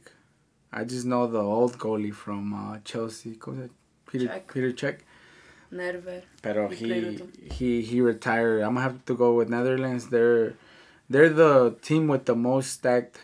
[0.71, 3.35] I just know the old goalie from uh, Chelsea.
[3.35, 3.69] ¿Cómo se llama?
[4.09, 4.47] Peter Cech.
[4.53, 4.99] Peter Cech.
[5.69, 6.23] Nedved.
[6.41, 7.19] Pero he
[7.51, 8.61] he he retired.
[8.61, 10.07] I'm gonna have to go with Netherlands.
[10.07, 10.53] They're
[11.09, 13.19] they're the team with the most stacked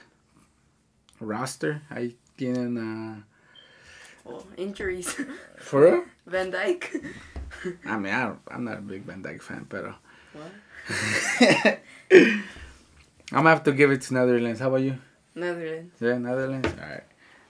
[1.21, 1.83] roster.
[1.89, 3.21] I tienen uh,
[4.25, 5.15] Oh, injuries.
[5.57, 6.03] for real.
[6.27, 7.01] Van Dijk.
[7.85, 9.95] I mean, I I'm not a big Van Dijk fan, pero
[10.33, 10.51] what?
[13.31, 14.59] I'm gonna have to give it to Netherlands.
[14.59, 14.97] How about you?
[15.35, 15.95] Netherlands.
[16.01, 16.67] Yeah, Netherlands.
[16.67, 17.03] All right.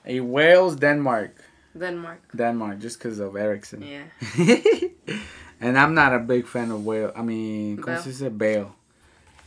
[0.05, 1.35] A Wales, Denmark,
[1.77, 2.19] Denmark.
[2.35, 3.81] Denmark, just because of Eriksen.
[3.81, 4.03] Yeah.
[5.61, 7.13] and I'm not a big fan of Wales.
[7.15, 8.27] I mean, because Bale.
[8.27, 8.75] a Bale?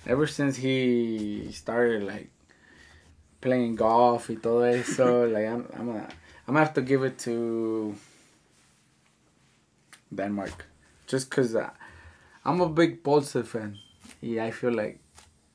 [0.07, 2.31] Ever since he started like
[3.40, 6.09] playing golf y todo eso, like I'm, I'm gonna,
[6.49, 7.94] I'm gonna have to give it to
[10.12, 10.66] Denmark,
[11.07, 11.70] just cause uh,
[12.44, 13.79] I'm a big Bolsa fan.
[14.20, 14.99] Yeah, I feel like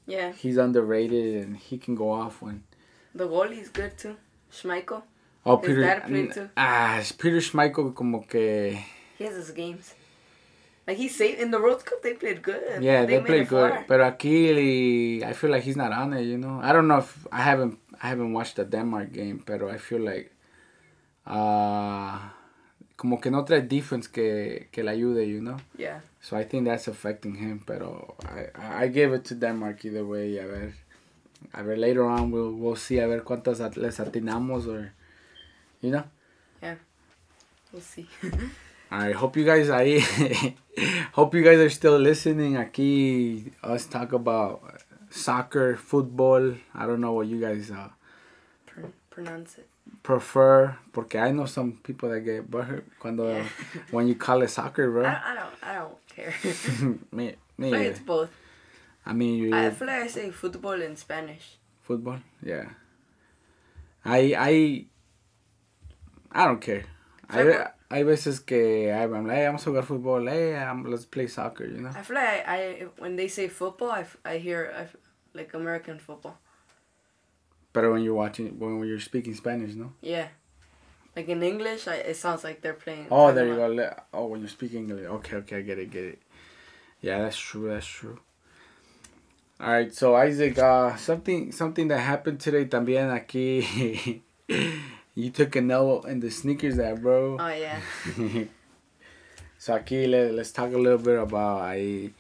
[0.10, 0.32] Yeah.
[0.34, 2.64] he's underrated and he can go off when.
[3.14, 4.16] The goalie's good too.
[4.52, 5.04] Schmeichel.
[5.46, 6.50] Oh, His dad played too.
[6.58, 8.84] Ah, Peter Schmeichel como que
[9.18, 9.94] He has his games.
[10.88, 12.82] Like he saved in the World Cup, they played good.
[12.82, 13.72] Yeah, they, made played good.
[13.72, 13.86] far.
[13.88, 16.24] But aquí, I feel like he's not on it.
[16.24, 19.62] You know, I don't know if I haven't I haven't watched the Denmark game, but
[19.62, 20.32] I feel like,
[21.28, 22.18] uh,
[23.00, 25.26] como que no trae defense que que le ayude.
[25.26, 25.58] You know.
[25.78, 26.02] Yeah.
[26.22, 27.64] So I think that's affecting him.
[27.66, 30.38] Pero I I give it to Denmark either way.
[30.38, 30.74] A ver,
[31.54, 34.92] a ver later on we'll we'll see a ver cuántas les atinamos or,
[35.82, 36.04] you know.
[36.62, 36.76] Yeah,
[37.72, 38.08] We'll see.
[38.92, 40.00] I hope you guys I
[41.14, 42.58] hope you guys are still listening.
[42.58, 44.60] Aquí us talk about
[45.10, 46.56] soccer, football.
[46.76, 47.90] I don't know what you guys uh,
[48.66, 49.69] Pr- pronounce it.
[50.04, 53.44] Prefer porque I know some people that get butthurt cuando Yeah.
[53.92, 55.06] when you call it soccer, bro.
[55.06, 55.56] I don't.
[55.64, 56.34] I don't care.
[57.12, 57.72] me, I me.
[57.72, 58.30] like it's both.
[59.06, 61.58] I mean, you I feel like I say football in Spanish.
[61.82, 62.66] football, yeah.
[64.06, 64.86] I I
[66.32, 66.84] I don't care.
[67.30, 67.68] I Football?
[67.92, 70.30] hay veces que I'm like, hey, vamos a jugar fútbol.
[70.30, 71.90] Hey, um, let's play soccer, you know.
[71.90, 74.88] I feel like I, I when they say football, I, I hear I
[75.38, 76.38] like American football.
[77.72, 79.94] But when you're watching, when you're speaking Spanish, no.
[80.02, 80.28] Yeah.
[81.16, 83.08] Like in English, I, it sounds like they're playing.
[83.12, 84.04] Oh, there you about- go.
[84.14, 85.06] Oh, when you're speaking English.
[85.06, 86.20] Okay, okay, I get it, get it.
[87.02, 87.70] Yeah, that's true.
[87.70, 88.20] That's true.
[89.62, 94.22] All right, so Isaac, uh, something something that happened today también aquí.
[95.16, 97.36] you took a a L in the sneakers app, bro.
[97.38, 97.80] Oh yeah.
[99.58, 102.12] so aquí let, let's talk a little bit about I,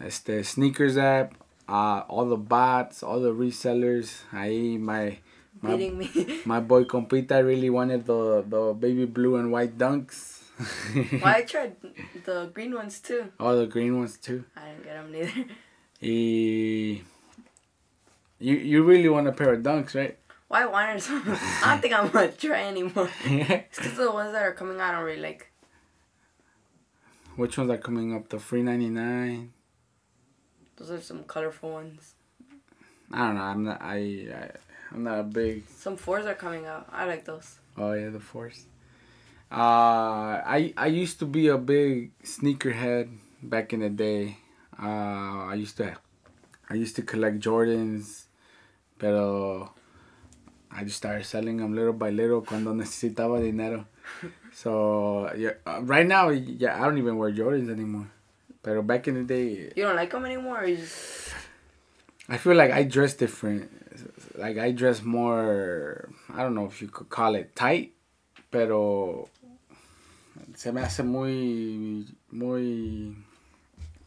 [0.00, 1.34] este sneakers app,
[1.72, 4.20] uh, all the bots, all the resellers.
[4.30, 5.16] Ahí my
[5.62, 6.10] my me.
[6.44, 10.44] my boy Compita really wanted the the baby blue and white dunks.
[11.22, 11.76] well, I tried
[12.24, 13.32] the green ones too.
[13.40, 14.44] All the green ones too.
[14.54, 15.32] I didn't get them neither.
[16.02, 17.00] E...
[18.38, 20.18] You you really want a pair of dunks, right?
[20.48, 21.22] Why wanted some?
[21.24, 23.08] I don't think I'm gonna try anymore.
[23.24, 25.48] It's because the ones that are coming out I don't really like.
[27.36, 28.28] Which ones are coming up?
[28.28, 29.54] The free ninety nine.
[30.76, 32.14] Those are some colorful ones.
[33.12, 33.42] I don't know.
[33.42, 33.82] I'm not.
[33.82, 33.96] I,
[34.34, 34.50] I
[34.92, 35.64] I'm not a big.
[35.68, 36.88] Some fours are coming out.
[36.92, 37.58] I like those.
[37.76, 38.66] Oh yeah, the fours.
[39.50, 43.08] Uh, I I used to be a big sneakerhead
[43.42, 44.38] back in the day.
[44.78, 45.94] Uh, I used to,
[46.70, 48.24] I used to collect Jordans,
[48.98, 49.72] pero
[50.70, 53.86] I just started selling them little by little cuando necesitaba dinero.
[54.52, 58.10] So yeah, uh, right now yeah, I don't even wear Jordans anymore.
[58.62, 61.34] Pero back in the day, You don't like them anymore, or you just
[62.28, 63.70] I feel like I dress different.
[64.36, 66.08] Like I dress more.
[66.32, 67.92] I don't know if you could call it tight,
[68.50, 69.28] pero
[70.54, 73.16] se me hace muy muy.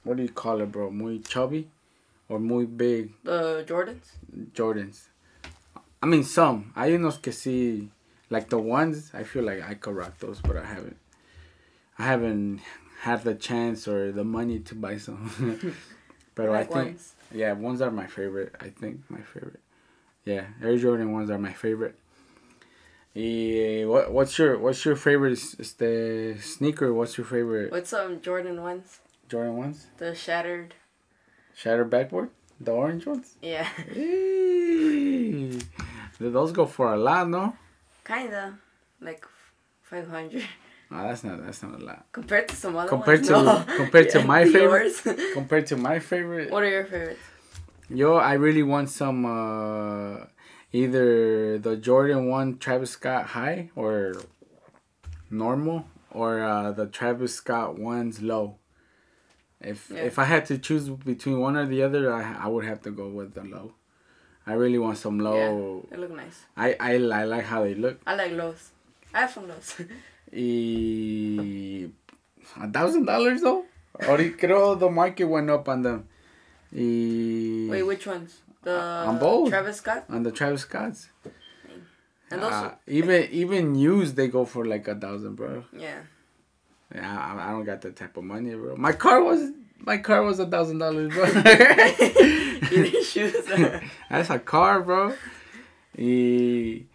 [0.04, 0.90] What do you call it, bro?
[0.90, 1.68] Muy chubby,
[2.30, 4.12] or muy big the Jordans?
[4.54, 5.10] Jordans.
[6.02, 6.72] I mean some.
[6.76, 7.90] Hay unos que sí,
[8.30, 9.12] like the ones.
[9.14, 10.98] I feel like I could rock those, but I haven't.
[11.98, 12.62] I haven't
[13.06, 15.22] had the chance or the money to buy some.
[16.36, 16.74] but I think.
[16.98, 17.14] ones.
[17.32, 18.56] Yeah, ones are my favorite.
[18.60, 19.62] I think my favorite.
[20.26, 21.96] Yeah, Air Jordan ones are my favorite.
[23.16, 26.90] Eh, what what's your what's your favorite este sneaker?
[26.94, 29.00] What's your favorite What's some Jordan ones?
[29.30, 29.88] Jordan ones?
[29.98, 30.74] The shattered.
[31.54, 33.28] Shattered backboard, the orange ones.
[33.42, 35.62] Yeah, Eee.
[36.20, 37.56] Those go for a lot, no?
[38.04, 38.58] kinda.
[39.00, 39.24] Like
[39.84, 40.44] five hundred
[40.92, 43.28] Oh, that's not that's not a lot compared to some other Compared ones.
[43.30, 43.66] to- no.
[43.78, 44.94] compared to my favorite?
[45.34, 46.52] Compared to my favorite.
[46.52, 47.20] what are your favorites?
[47.90, 50.26] Yo, I really want some uh
[50.72, 54.14] either the Jordan 1 Travis Scott high or
[55.30, 58.58] normal or uh the Travis Scott ones low.
[59.62, 60.04] If Yeah.
[60.04, 62.92] if I had to choose between one or the other, I I would have to
[62.92, 63.74] go with the low.
[64.48, 65.88] I really want some low.
[65.90, 66.44] They look nice.
[66.56, 68.00] I, I I like how they look.
[68.06, 68.70] I like lows.
[69.14, 69.76] I have some lows.
[70.36, 71.90] Y
[72.62, 73.66] a thousand dollars though.
[74.00, 76.08] Ahorita creo the market went up on them.
[76.72, 78.42] Y Wait, which ones?
[78.64, 79.50] The On both.
[79.50, 81.10] Travis Scott on the Travis Scotts.
[82.32, 82.52] and those.
[82.52, 85.64] Uh, even even used they go for like a thousand, bro.
[85.78, 86.00] yeah.
[86.94, 88.76] Yeah, I, I don't got that type of money, bro.
[88.78, 91.26] My car was my car was a thousand dollars, bro.
[91.26, 93.36] Either shoes.
[94.10, 95.14] That's a car, bro.
[95.98, 96.86] Y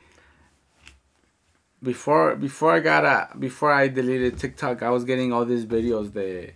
[1.82, 6.12] before before I got a before I deleted TikTok, I was getting all these videos
[6.12, 6.52] the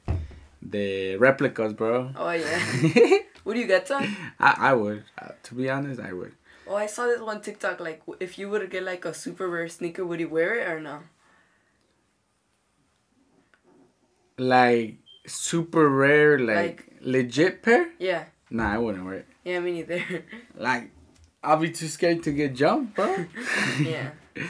[0.63, 2.11] the replicas, bro.
[2.17, 3.19] Oh yeah.
[3.45, 4.05] Would you get some?
[4.41, 6.33] I I would uh, to be honest, I would.
[6.67, 7.79] Oh, I saw this one TikTok.
[7.79, 10.81] Like, if you would get like a super rare sneaker, would you wear it or
[10.81, 11.01] no?
[14.39, 17.91] Like super rare, like, Like- legit pair.
[17.99, 18.25] Yeah.
[18.51, 19.27] Nah, I wouldn't wear it.
[19.45, 20.25] Yeah, me neither.
[20.57, 20.91] Like,
[21.43, 23.27] I'll be too scared to get jumped, bro.
[23.81, 24.11] yeah.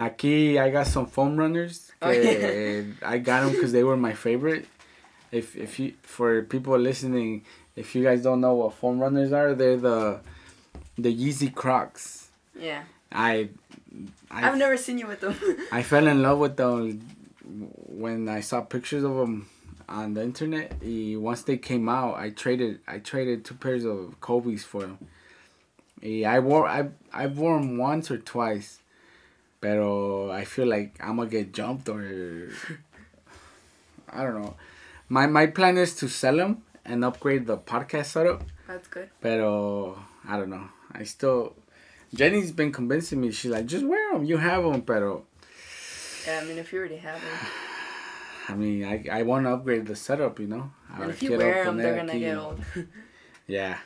[0.00, 1.92] Aquí, I got some foam runners.
[2.00, 2.82] Oh, yeah.
[3.04, 4.66] I got them because they were my favorite.
[5.32, 7.44] if if you for people listening,
[7.76, 10.20] if you guys don't know what foam runners are, they're the
[10.98, 12.28] the Yeezy Crocs.
[12.58, 12.82] Yeah.
[13.12, 13.48] I,
[14.30, 15.34] I I've never seen you with them.
[15.72, 17.00] I fell in love with them
[17.44, 19.48] when I saw pictures of them
[19.88, 20.74] on the internet.
[20.82, 24.98] Once they came out, I traded I traded two pairs of Kobe's for them.
[26.02, 28.78] I wore I I wore them once or twice,
[29.60, 32.48] pero I feel like I'm gonna get jumped or
[34.12, 34.56] I don't know.
[35.08, 39.08] My my plan is to sell them and upgrade the podcast setup, That's good.
[39.20, 40.68] pero I don't know.
[40.92, 41.54] I still
[42.14, 43.30] Jenny's been convincing me.
[43.30, 44.24] She's like, just wear them.
[44.24, 45.24] You have them, pero
[46.26, 47.38] Yeah, I mean, if you already have them,
[48.48, 50.70] I mean, I, I want to upgrade the setup, you know.
[50.98, 52.60] and if you wear them, they're gonna aquí- get old.
[53.46, 53.78] Yeah.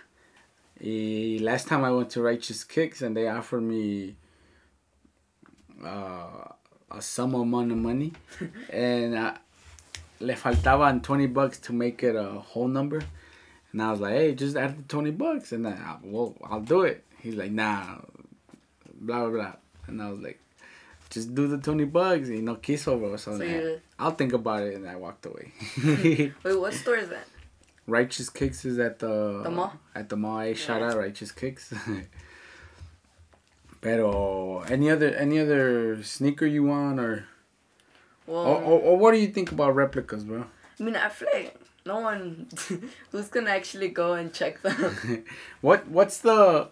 [0.80, 4.16] Y last time I went to Righteous Kicks and they offered me
[5.82, 6.48] uh,
[6.90, 8.12] a sum amount of money,
[8.70, 9.34] and uh,
[10.20, 13.02] le faltaban twenty bucks to make it a whole number,
[13.72, 16.60] and I was like, hey, just add the twenty bucks, and then I, well, I'll
[16.60, 17.02] do it.
[17.20, 17.96] He's like, nah,
[19.00, 19.52] blah blah blah,
[19.86, 20.40] and I was like.
[21.10, 23.14] Just do the twenty bucks, you know, quiso, bro.
[23.16, 25.52] So, So nah, you- I'll think about it, and I walked away.
[25.84, 27.26] Wait, what store is that?
[27.86, 29.74] Righteous Kicks is at the The mall?
[29.94, 30.40] At the mall.
[30.40, 31.72] Hey, shout out Righteous Kicks.
[33.84, 37.28] Pero any other any other sneaker you want or,
[38.26, 40.46] Well, or, or or what do you think about replicas, bro?
[40.80, 42.48] I mean, I feel like no one
[43.12, 44.96] who's gonna actually go and check them.
[45.60, 46.70] what what's the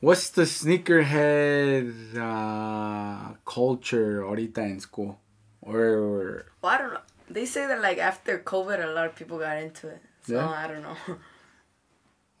[0.00, 5.20] what's the sneakerhead uh, culture ahorita in school?
[5.62, 7.06] Or well, I don't know.
[7.30, 10.02] They say that like after COVID, a lot of people got into it.
[10.26, 10.50] So Yeah?
[10.50, 10.98] I don't know.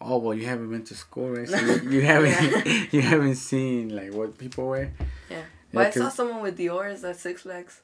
[0.00, 1.48] oh well, you haven't been to school, right?
[1.48, 2.30] So you, you haven't
[2.66, 2.86] Yeah.
[2.90, 4.92] you haven't seen like what people wear.
[5.30, 5.36] Yeah.
[5.36, 7.80] Yeah, But I saw someone with Dior's at Six Flags.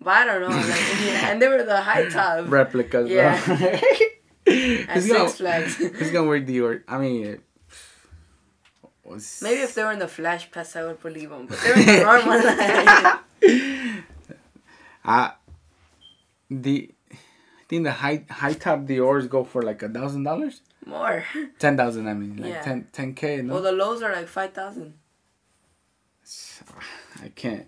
[0.00, 0.48] But I don't know.
[0.48, 0.66] Like,
[1.06, 3.40] yeah, and they were the high top replicas, Yeah.
[4.46, 5.76] at He's gonna, Six Flags.
[5.76, 6.82] he's gonna wear Dior.
[6.88, 7.40] I mean, it
[9.04, 11.46] was Maybe if they were in the Flash Pass, I would believe them.
[11.46, 12.40] But they're in the normal.
[12.42, 13.18] I
[15.04, 15.36] ah,
[16.50, 17.16] the I
[17.68, 21.24] think the high high top Dior's go for like a thousand dollars, More.
[21.58, 22.08] ten thousand.
[22.08, 22.62] I mean, like Yeah.
[22.62, 23.42] ten ten k.
[23.42, 24.94] No, Well, the lows are like 5,000.
[27.22, 27.66] I can't.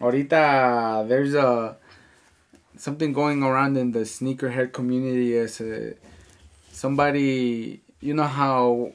[0.00, 1.76] Ahorita there's a
[2.76, 5.92] something going around in the sneakerhead community as a, eh,
[6.70, 8.92] somebody you know how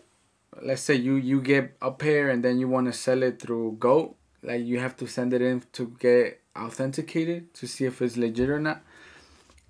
[0.61, 3.75] let's say you you get a pair and then you want to sell it through
[3.79, 8.17] Goat like you have to send it in to get authenticated to see if it's
[8.17, 8.81] legit or not.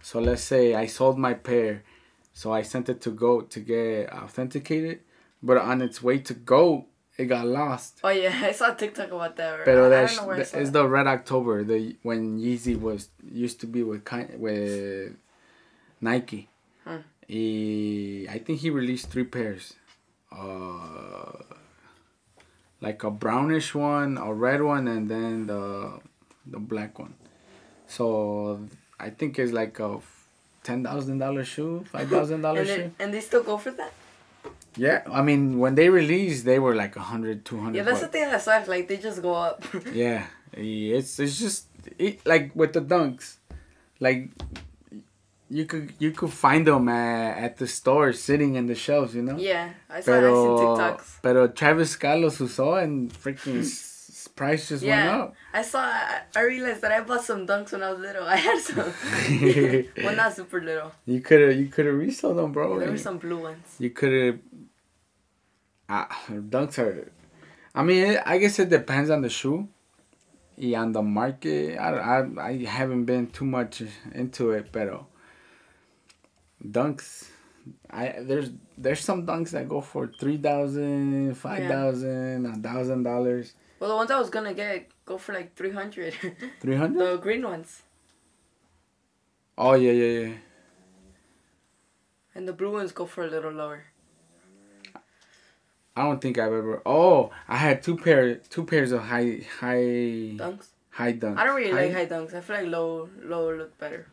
[0.02, 1.84] So let's say I sold my pair,
[2.34, 5.00] so I sent it to Goat to get authenticated,
[5.42, 6.86] but on its way to Goat
[7.18, 8.00] it got lost.
[8.04, 8.34] Oh, yeah.
[8.44, 9.60] I saw TikTok about that.
[9.60, 11.96] or- Pero I, I that's don't know where I saw it's the Red October, the
[12.02, 14.02] when Yeezy was used to be with
[14.38, 15.14] with
[16.02, 16.50] Nike.
[16.84, 16.98] Hmm.
[17.28, 19.74] He, I think he released three pairs.
[20.32, 21.38] Uh,
[22.82, 26.00] like a brownish one, a red one, and then the
[26.46, 27.14] the black one.
[27.88, 28.68] So
[29.00, 30.00] I think it's like a
[30.64, 32.92] ten thousand dollar shoe, five thousand dollar shoe.
[33.00, 33.92] and they still go for that?
[34.76, 37.78] Yeah, I mean when they released, they were like a hundred, two hundred.
[37.78, 38.68] Yeah, that's the thing that sucks.
[38.68, 39.64] Like, they just go up.
[39.94, 41.68] Yeah, it's it's just
[42.00, 43.36] it, like with the dunks,
[44.00, 44.30] like
[45.50, 49.22] you could you could find them at, at the store sitting in the shelves, you
[49.22, 49.38] know.
[49.38, 49.70] yeah.
[49.90, 51.08] I saw I Pero seen TikToks.
[51.22, 53.62] pero Travis Scott los usó and freaking
[54.34, 55.18] s- price just went Yeah.
[55.24, 55.36] up.
[55.54, 55.80] I saw,
[56.36, 58.24] I, realized that I bought some dunks when I was little.
[58.28, 58.94] I had some.
[60.04, 60.92] well, not super little.
[61.06, 62.80] You could have you could have resold them, bro.
[62.80, 63.76] There were some blue ones.
[63.80, 64.40] You could have.
[65.90, 67.12] Uh, dunks are.
[67.76, 69.68] I mean, I guess it depends on the shoe.
[70.56, 71.90] Yeah, on the market, I,
[72.22, 73.82] I I haven't been too much
[74.14, 75.08] into it, pero
[76.64, 77.28] dunks,
[77.90, 83.56] I there's there's some dunks that go for three thousand, five thousand, a thousand dollars,
[83.84, 86.16] Well, the ones I was gonna get go for like 300.
[86.62, 86.98] three hundred.
[86.98, 87.82] the green ones.
[89.58, 90.34] Oh yeah, yeah, yeah.
[92.34, 93.84] And the blue ones go for a little lower.
[95.98, 96.82] I don't think I've ever.
[96.86, 100.68] Oh, I had two pair, two pairs of high, high, Dunks.
[100.90, 101.38] high dunks.
[101.38, 102.34] I don't really like high dunks.
[102.34, 104.08] I feel like low, low look better.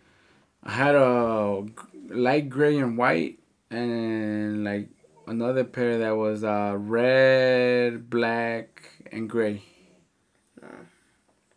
[0.65, 1.65] I had a
[2.09, 3.39] light gray and white,
[3.71, 4.89] and like
[5.29, 8.80] another pair that was uh, red, black,
[9.11, 9.63] and gray.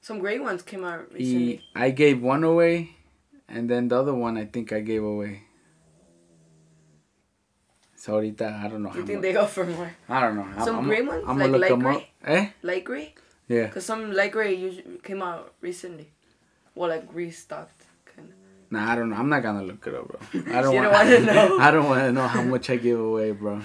[0.02, 1.62] Some gray ones came out recently.
[1.76, 2.92] I gave one away,
[3.48, 5.44] and then the other one I think I gave away.
[7.96, 8.92] So ahorita I don't know.
[8.94, 9.34] You think much.
[9.34, 9.96] they for more?
[10.10, 10.46] I don't know.
[10.66, 11.24] Some I'm, gray I'm, ones?
[11.26, 11.96] I'm Like look light them gray?
[11.96, 12.04] up.
[12.28, 12.50] Eh?
[12.62, 13.16] Light gray?
[13.48, 13.68] Yeah.
[13.72, 16.12] Cause some light gray usually came out recently.
[16.76, 18.36] Well, like restocked kind of.
[18.72, 19.16] Nah, I don't know.
[19.16, 20.20] I'm not gonna look it up, bro.
[20.52, 21.60] I don't, You don't want, wanna know?
[21.60, 23.62] I don't want to know how much I give away, bro.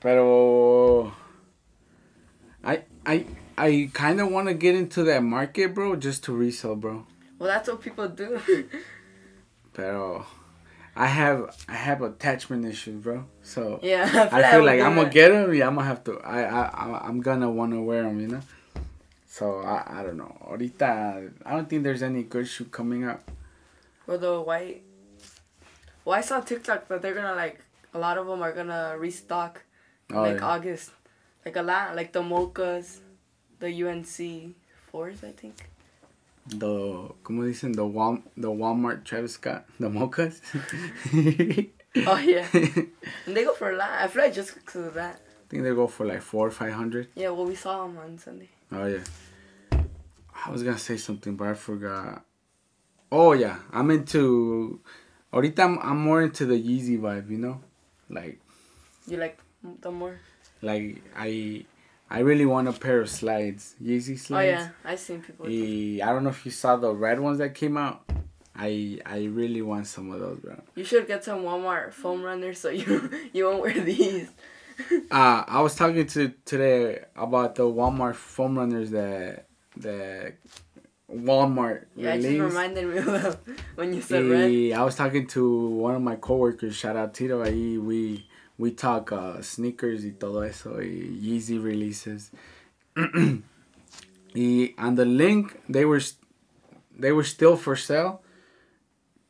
[0.00, 1.10] Pero
[2.64, 3.24] I I
[3.56, 7.06] I kind of want to get into that market, bro, just to resell, bro.
[7.38, 8.40] Well, that's what people do.
[9.72, 10.26] Pero
[10.96, 13.24] I have I have attachment issues, bro.
[13.42, 15.54] So yeah, I feel like I'm gonna get them.
[15.54, 16.18] Yeah, I'm gonna have to.
[16.20, 18.40] I I I'm gonna want to wear them, you know.
[19.28, 20.36] So I I don't know.
[20.44, 23.22] Ahorita I don't think there's any good shoe coming out.
[24.06, 24.82] Or the white.
[26.04, 27.60] Well, I saw TikTok that they're gonna like
[27.94, 29.62] a lot of them are gonna restock
[30.10, 30.46] Oh, like yeah.
[30.46, 30.90] August,
[31.48, 33.00] like a lot like the mochas,
[33.58, 34.54] the UNC
[34.92, 35.56] fours I think.
[36.48, 40.40] the como dicen the Wal the Walmart Travis Scott the mochas.
[42.06, 42.92] Oh yeah, and
[43.34, 43.90] they go for a lot.
[43.90, 45.16] I feel like just because of that.
[45.24, 47.08] I think they go for like four or five hundred.
[47.16, 48.50] Yeah, well we saw them on Sunday.
[48.70, 49.02] Oh yeah.
[50.44, 52.24] I was gonna say something, but I forgot.
[53.10, 54.80] Oh yeah, I'm into.
[55.32, 57.60] Ahorita I'm, I'm more into the Yeezy vibe, you know,
[58.08, 58.38] like
[59.08, 59.38] You like
[59.80, 60.20] the more?
[60.62, 61.64] Like I
[62.10, 64.30] I really want a pair of slides, Yeezy slides.
[64.30, 65.46] Oh yeah, I seen people.
[65.46, 68.04] I don't know if you saw the red ones that came out.
[68.56, 70.60] I I really want some of those, bro.
[70.74, 74.30] You should get some Walmart foam runners so you you won't wear these.
[75.10, 79.48] Uh, I was talking to today about the Walmart foam runners that
[79.78, 80.34] that
[81.12, 84.48] Walmart Yeah, it just reminded me of them when you said red.
[84.48, 86.76] Eh, I was talking to one of my coworkers.
[86.76, 87.42] Shout out Tito.
[87.44, 88.27] Ahí we
[88.58, 90.80] we talk uh, sneakers y todo eso.
[90.80, 92.30] Y Yeezy releases.
[94.34, 96.02] y on the link they were
[96.98, 98.20] they were still for sale.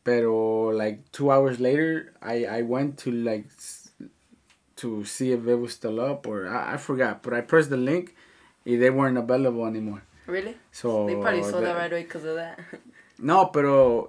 [0.03, 3.47] Pero like two hours later, I I went to like
[4.77, 7.23] to see if it was still up or I, I forgot.
[7.23, 8.17] But I pressed the link,
[8.65, 10.03] and they weren't available anymore.
[10.27, 10.57] Really?
[10.73, 12.59] So They probably sold that right away because of that.
[13.19, 14.09] no, pero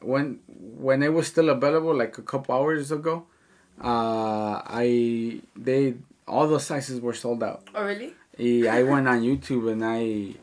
[0.00, 3.26] when when it was still available, like a couple hours ago,
[3.80, 5.94] uh, I they
[6.26, 7.68] all those sizes were sold out.
[7.74, 8.14] oh really?
[8.68, 10.34] I went on YouTube and I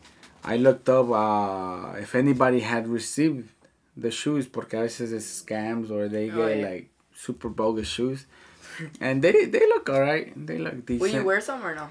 [0.43, 3.49] I looked up uh, if anybody had received
[3.97, 6.67] the shoes, porque a veces it's scams or they get Oh, yeah.
[6.69, 8.25] like super bogus shoes,
[8.99, 10.33] and they they look alright.
[10.47, 11.01] They look decent.
[11.01, 11.87] Will you wear some or no?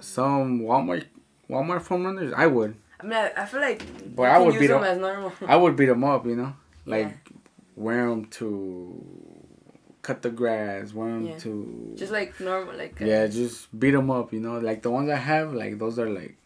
[0.00, 1.04] Some Walmart
[1.48, 2.74] Walmart foam runners, I would.
[3.00, 3.82] I mean, I, I feel like
[4.16, 5.32] But you I can would use beat them up- as normal.
[5.46, 6.54] I would beat them up, you know,
[6.86, 7.36] like Yeah.
[7.76, 9.04] wear them to
[10.02, 11.38] cut the grass, them Yeah.
[11.38, 14.90] to Just like normal, like uh, yeah, just beat them up, you know, like the
[14.90, 16.36] ones I have, like those are like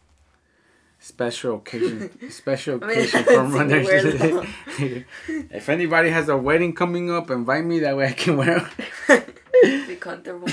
[0.99, 4.37] special occasion, special occasion from haven't seen you
[4.79, 5.05] runners.
[5.51, 8.59] if anybody has a wedding coming up, invite me that way I can wear
[9.07, 9.23] them.
[9.87, 10.47] be comfortable.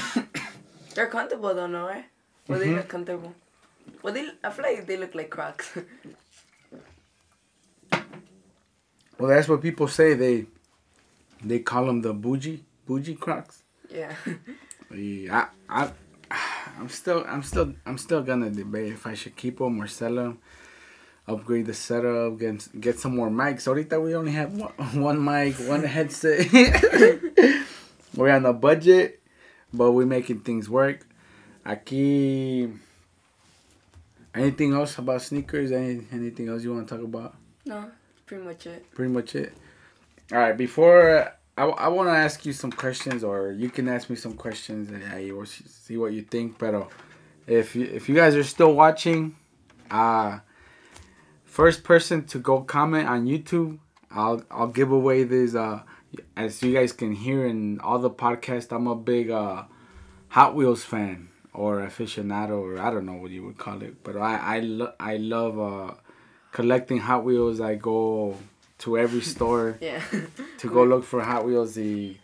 [0.94, 2.05] They're comfortable though, no right?
[2.48, 2.76] Well, they Mhm.
[2.76, 3.34] look comfortable.
[4.03, 5.76] Well, they I feel like they look like Crocs.
[9.18, 10.14] Well, that's what people say.
[10.14, 10.46] They
[11.44, 13.62] they call them the bougie bougie Crocs.
[13.90, 14.14] yeah.
[14.94, 15.90] Yeah, I,
[16.30, 16.38] I,
[16.78, 20.14] I'm still, I'm still, I'm still gonna debate if I should keep them or sell
[20.16, 20.38] them,
[21.26, 23.64] upgrade the setup, get get some more mics.
[23.66, 26.44] Ahorita we only have one, one mic, one headset.
[28.14, 29.22] we're on a budget,
[29.72, 31.06] but we're making things work.
[31.64, 32.76] Aquí.
[34.34, 35.72] Anything else about sneakers?
[35.72, 37.34] Any anything else you want to talk about?
[37.64, 37.90] No,
[38.26, 38.90] pretty much it.
[38.92, 39.54] pretty much it.
[40.30, 43.88] All right, before uh, I, I want to ask you some questions, or you can
[43.88, 46.59] ask me some questions, and I will see what you think.
[46.59, 46.88] But
[47.46, 49.36] if you, if you guys are still watching,
[49.90, 50.38] uh,
[51.44, 53.78] first person to go comment on YouTube,
[54.11, 55.55] I'll I'll give away this.
[55.55, 55.82] Uh,
[56.36, 59.64] as you guys can hear in all the podcasts, I'm a big uh,
[60.28, 64.03] Hot Wheels fan or aficionado, or I don't know what you would call it.
[64.03, 65.94] But I I, lo- I love uh,
[66.50, 67.61] collecting Hot Wheels.
[67.61, 68.38] I go
[68.82, 70.02] to every store Yeah.
[70.58, 71.74] to go look for Hot Wheels.
[71.74, 72.16] The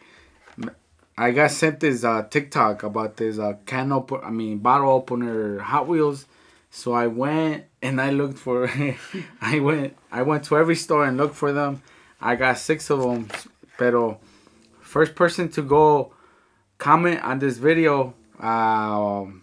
[1.17, 5.59] I got sent this uh, TikTok about this uh, can open, I mean bottle opener
[5.59, 6.27] Hot Wheels.
[6.71, 8.71] So I went and I looked for.
[9.41, 11.83] I went I went to every store and looked for them.
[12.21, 13.29] I got six of them.
[13.79, 14.19] Pero
[14.81, 16.13] first person to go
[16.79, 19.43] comment on this video, um,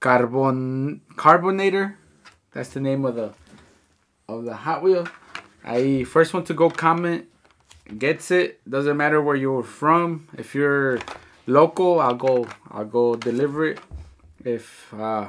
[0.00, 1.96] carbon carbonator.
[2.52, 3.32] That's the name of the
[4.28, 5.06] of the Hot Wheel.
[5.66, 7.26] I first one to go comment
[7.98, 8.60] gets it.
[8.68, 10.28] Doesn't matter where you're from.
[10.36, 10.98] If you're
[11.46, 12.46] local, I'll go.
[12.70, 13.80] I'll go deliver it.
[14.44, 15.28] If uh,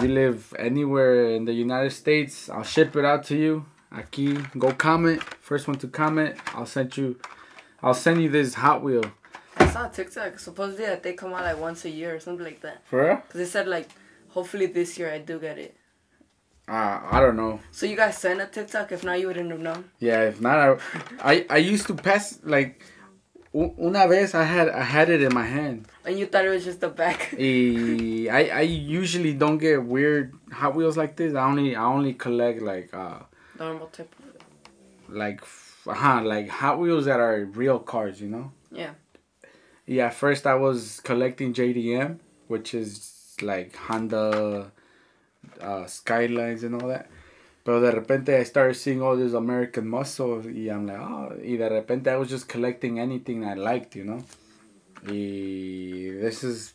[0.00, 3.66] you live anywhere in the United States, I'll ship it out to you.
[3.92, 5.22] Aquí, go comment.
[5.22, 7.18] First one to comment, I'll send you.
[7.82, 9.04] I'll send you this Hot Wheel.
[9.58, 12.62] I saw TikTok supposedly that they come out like once a year or something like
[12.62, 12.82] that.
[12.86, 13.16] For real?
[13.16, 13.90] Cause they said like,
[14.30, 15.76] hopefully this year I do get it.
[16.72, 17.60] Uh, I don't know.
[17.70, 18.92] So you guys sent a TikTok.
[18.92, 19.90] If not, you wouldn't have known.
[19.98, 20.78] Yeah, if not, I,
[21.20, 22.82] I, I used to pass like,
[23.54, 25.86] una vez I had I had it in my hand.
[26.06, 27.34] And you thought it was just the back.
[27.38, 31.34] I I usually don't get weird Hot Wheels like this.
[31.34, 33.18] I only I only collect like uh
[33.58, 34.14] Normal type.
[35.10, 35.42] like
[35.86, 38.50] uh like Hot Wheels that are real cars, you know.
[38.70, 38.94] Yeah.
[39.84, 44.72] Yeah, first I was collecting JDM, which is like Honda
[45.60, 47.08] uh, Skylines and all that.
[47.64, 51.56] Pero de repente I started seeing all this American muscle y I'm like, oh, y
[51.56, 54.24] de repente I was just collecting anything I liked, you know.
[55.06, 56.74] Y this is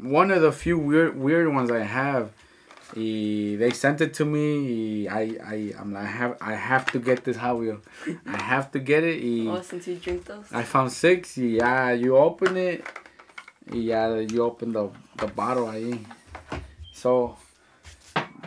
[0.00, 2.30] one of the few weird weird ones I have.
[2.96, 5.08] Y they sent it to me.
[5.08, 7.80] I I I'm like I have I have to get this Hot Wheel.
[8.26, 9.20] I have to get it.
[9.22, 10.46] Y Oh, since you drink those.
[10.52, 11.36] I found six.
[11.36, 12.84] Yeah, you open it.
[13.72, 15.98] Yeah, you open the the bottle ahí.
[16.92, 17.36] So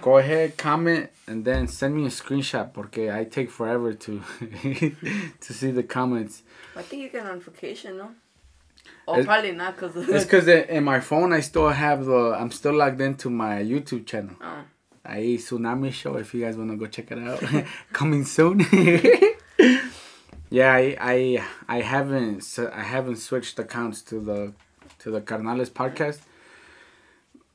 [0.01, 4.21] go ahead, comment, and then send me a screenshot porque I take forever to
[5.39, 6.43] to see the comments.
[6.75, 8.11] I think you get notification, no?
[9.07, 9.95] Oh, It's- probably not, cause.
[9.95, 14.05] It's because in my phone I still have the I'm still logged into my YouTube
[14.05, 14.35] channel.
[14.41, 14.63] Oh.
[15.05, 17.43] Ahí Tsunami Show if you guys wanna go check it out.
[17.93, 18.59] Coming soon.
[20.49, 24.53] yeah, I, I I haven't I haven't switched accounts to the
[24.99, 25.83] to the Carnales mm-hmm.
[25.83, 26.19] podcast.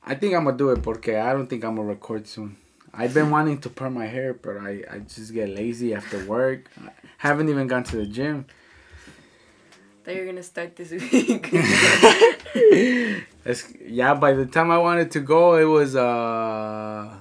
[0.09, 2.55] I think I'm gonna do it porque I don't think I'm gonna record soon.
[2.93, 6.61] I've been wanting to perm my hair, but I, I just get lazy after work.
[6.81, 8.45] I haven't even gone to the gym.
[10.03, 11.51] That you're gonna start this week.
[13.85, 17.13] Yeah, by the time I wanted to go, it was uh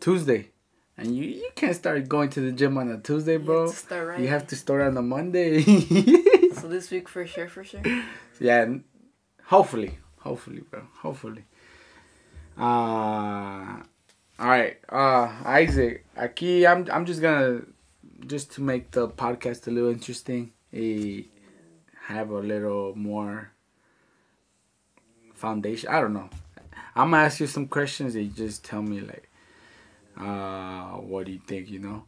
[0.00, 0.50] Tuesday,
[0.98, 3.66] and you you can't start going to the gym on a Tuesday, You have bro.
[3.68, 4.20] to start right.
[4.20, 5.62] You have to start on a Monday.
[6.60, 7.80] So this week for sure, for sure.
[8.40, 8.66] yeah,
[9.44, 11.44] hopefully, hopefully, bro, hopefully.
[12.58, 12.62] Uh,
[14.38, 16.04] all right, uh, Isaac.
[16.16, 17.62] Aquí, I'm I'm just gonna
[18.26, 20.52] just to make the podcast a little interesting.
[20.72, 21.22] eh,
[22.08, 23.52] have a little more
[25.34, 25.88] foundation.
[25.90, 26.28] I don't know.
[26.94, 29.28] I'm gonna ask you some questions and you just tell me like,
[30.18, 31.70] uh, what do you think?
[31.70, 32.04] You know,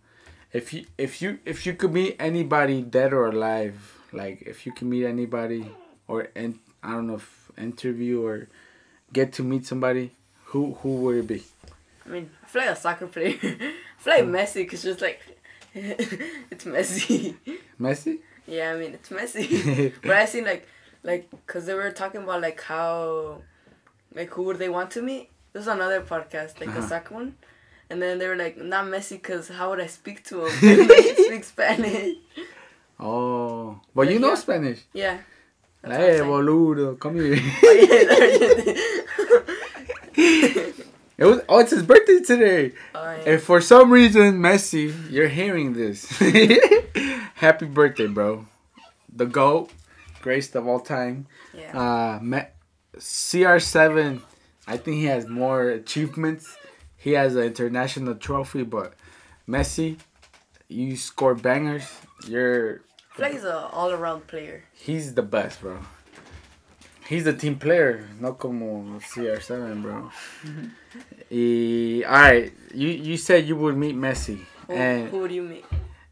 [0.52, 4.72] if you if you if you could meet anybody dead or alive, like if you
[4.72, 5.70] can meet anybody
[6.08, 8.48] or and I don't know if interview or
[9.12, 10.12] get to meet somebody,
[10.54, 11.42] who who would it be?
[12.06, 13.36] I mean, I feel like a soccer player.
[13.42, 15.20] I feel like Messi, cause just like
[15.74, 17.36] it's messy.
[17.80, 18.18] Messi?
[18.46, 19.92] Yeah, I mean it's messy.
[20.02, 20.68] but I seen like,
[21.02, 23.42] like, cause they were talking about like how,
[24.14, 25.28] like who would they want to meet?
[25.52, 26.80] This is another podcast, like Uh-huh.
[26.86, 27.34] a soccer one,
[27.90, 30.88] and then they were like, not Messi, cause how would I speak to him?
[30.88, 32.16] like, speaks Spanish.
[33.00, 34.34] Oh, but you know Yeah.
[34.46, 34.80] Spanish.
[34.92, 35.18] Yeah.
[35.84, 37.36] Hey, boludo, come here.
[37.62, 37.72] Oh,
[38.64, 39.03] yeah,
[41.16, 42.72] It was, oh, it's his birthday today.
[42.92, 43.34] oh, yeah.
[43.34, 46.06] If for some reason, Messi, you're hearing this,
[47.34, 48.46] happy birthday, bro.
[49.14, 49.70] The GOAT,
[50.22, 51.26] greatest of all time.
[51.56, 51.70] yeah.
[52.18, 52.48] Uh, Me-
[52.96, 54.20] CR7,
[54.66, 56.56] I think he has more achievements.
[56.96, 58.94] He has an international trophy, but
[59.48, 59.98] Messi,
[60.68, 61.86] you score bangers.
[62.26, 62.80] You're
[63.16, 64.64] he's an all-around player.
[64.72, 65.78] he's the best, bro.
[67.08, 70.10] He's a team player, no como CR7, bro.
[71.30, 75.42] y, all right, you you said you would meet Messi, Who, and who would you
[75.42, 75.64] meet?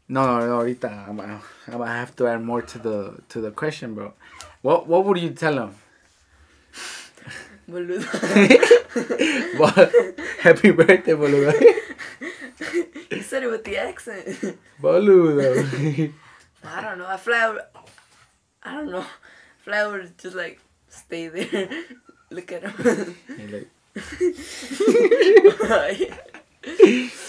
[0.07, 3.51] no, no, no, ahorita I'm, I'm gonna have to add more to the to the
[3.51, 4.13] question, bro.
[4.61, 5.75] What what would you tell him?
[7.69, 8.03] Boludo.
[9.57, 9.91] What?
[10.41, 11.53] Happy birthday, boludo.
[13.09, 14.57] he said it with the accent.
[14.81, 16.13] boludo.
[16.63, 17.07] I don't know.
[17.07, 17.61] I feel like
[18.63, 19.05] I, don't know.
[19.67, 20.59] I I would just like
[20.93, 21.69] stay there,
[22.29, 23.15] look at him.
[23.37, 23.69] He like-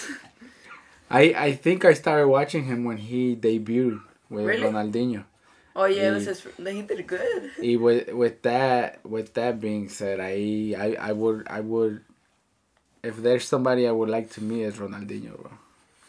[1.09, 4.63] I I think I started watching him when he debuted with Really?
[4.63, 5.23] Ronaldinho.
[5.75, 6.47] oh yeah, was He- his.
[6.57, 7.51] He did good.
[7.61, 12.01] Y with with that with that being said, I I I would I would
[13.03, 15.51] if there's somebody I would like to meet is Ronaldinho, bro.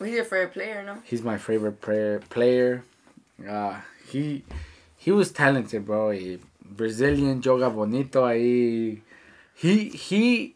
[0.07, 0.99] He's your favorite player, no?
[1.05, 2.21] He's my favorite player.
[2.31, 2.83] Player,
[3.49, 4.43] uh, he
[4.97, 6.11] he was talented, bro.
[6.11, 6.39] He,
[6.71, 8.25] Brazilian joga bonito.
[8.27, 9.01] Ahí.
[9.55, 10.55] He he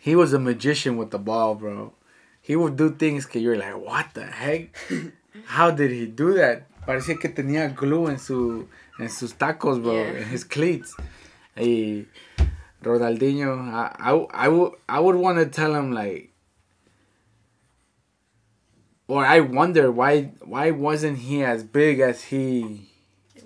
[0.00, 1.92] he was a magician with the ball, bro.
[2.40, 4.74] He would do things que you're like, what the heck?
[5.46, 6.66] How did he do that?
[6.86, 8.66] Parecía que tenía glue en su
[8.98, 10.22] en sus tacos, bro, Yeah.
[10.22, 10.94] en his cleats.
[11.56, 12.06] Y
[12.82, 16.30] Ronaldinho, I I, I would I would want to tell him like
[19.06, 22.87] or I wonder why why wasn't he as big as he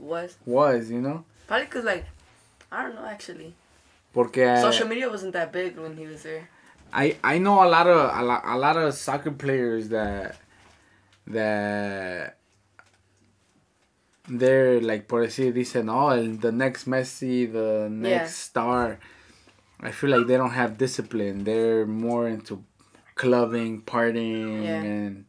[0.02, 1.24] was was, you know?
[1.46, 2.04] probably cause like
[2.70, 3.54] I don't know actually.
[4.12, 6.48] Porque uh, Social media wasn't that big when he was there.
[6.92, 10.36] I I know a lot of a lot, a lot of soccer players that
[11.26, 12.36] that
[14.28, 18.48] they're like por decir dicen oh el, the next Messi the next Yeah.
[18.50, 18.98] star.
[19.80, 21.42] I feel like they don't have discipline.
[21.42, 22.62] They're more into
[23.16, 24.82] clubbing, partying, Yeah.
[24.82, 25.24] and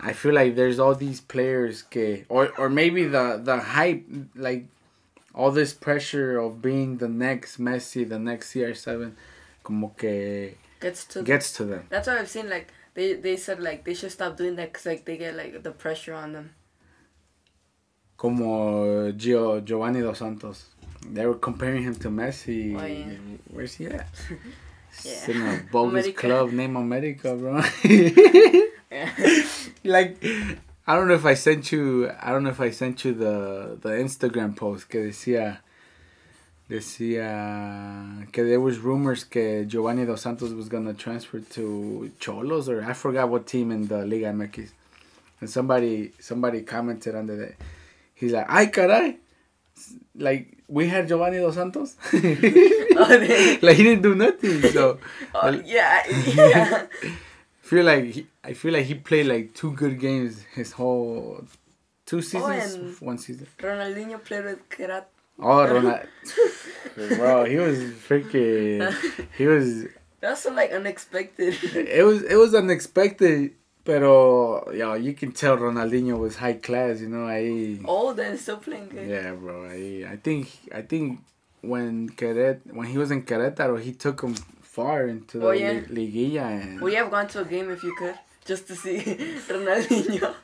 [0.00, 4.66] I feel like there's all these players que or or maybe the the hype like
[5.34, 9.12] all this pressure of being the next Messi, the next CR7,
[9.62, 11.22] como que Gets to.
[11.22, 11.86] gets to them.
[11.88, 14.86] That's why I've seen like they they said like they should stop doing that because
[14.86, 16.50] like they get like the pressure on them.
[18.16, 20.66] Como Gio, Giovanni Dos Santos.
[21.08, 22.74] They were comparing him to Messi.
[22.80, 23.16] Oh, yeah.
[23.52, 24.08] Where's he at?
[25.04, 25.12] Yeah.
[25.12, 26.20] It's in a bogus America.
[26.20, 27.60] club named America, bro.
[29.84, 30.22] Like,
[30.86, 32.10] I don't know if I sent you.
[32.20, 35.58] I don't know if I sent you the the Instagram post que decía.
[36.68, 42.82] Decía que there was rumors que Giovanni Dos Santos was gonna transfer to Xolos or
[42.82, 44.70] I forgot what team in the Liga MX.
[45.40, 47.54] And somebody somebody commented under that.
[48.14, 49.18] He's like, "Ay caray."
[50.16, 51.94] Like we had Giovanni Dos Santos.
[52.98, 54.62] Oh, like he didn't do nothing.
[54.72, 54.98] So
[55.34, 56.02] Oh, yeah,
[56.34, 56.86] yeah.
[57.66, 61.44] Feel like he, I feel like he played like two good games his whole
[62.04, 63.46] two oh, seasons, and- one season.
[63.58, 65.04] Ronaldinho played with Kerat.
[65.38, 66.06] Oh, Ronald,
[67.16, 68.94] bro, he was freaking.
[69.36, 69.84] He was.
[70.20, 71.54] That's so like unexpected.
[71.74, 73.52] It was it was unexpected,
[73.84, 77.02] pero yo, you can tell Ronaldinho was high class.
[77.02, 77.78] You know, I.
[77.84, 79.06] Old and still playing good.
[79.06, 79.64] Yeah, bro.
[79.68, 81.20] I I think I think
[81.60, 84.36] when Queret when he was in Querétaro, he took him
[84.76, 85.72] far into the Oh, yeah.
[85.72, 86.80] li- liguilla and.
[86.80, 88.16] Would you have gone to a game if you could
[88.50, 88.98] just to see
[89.50, 90.34] Ronaldinho?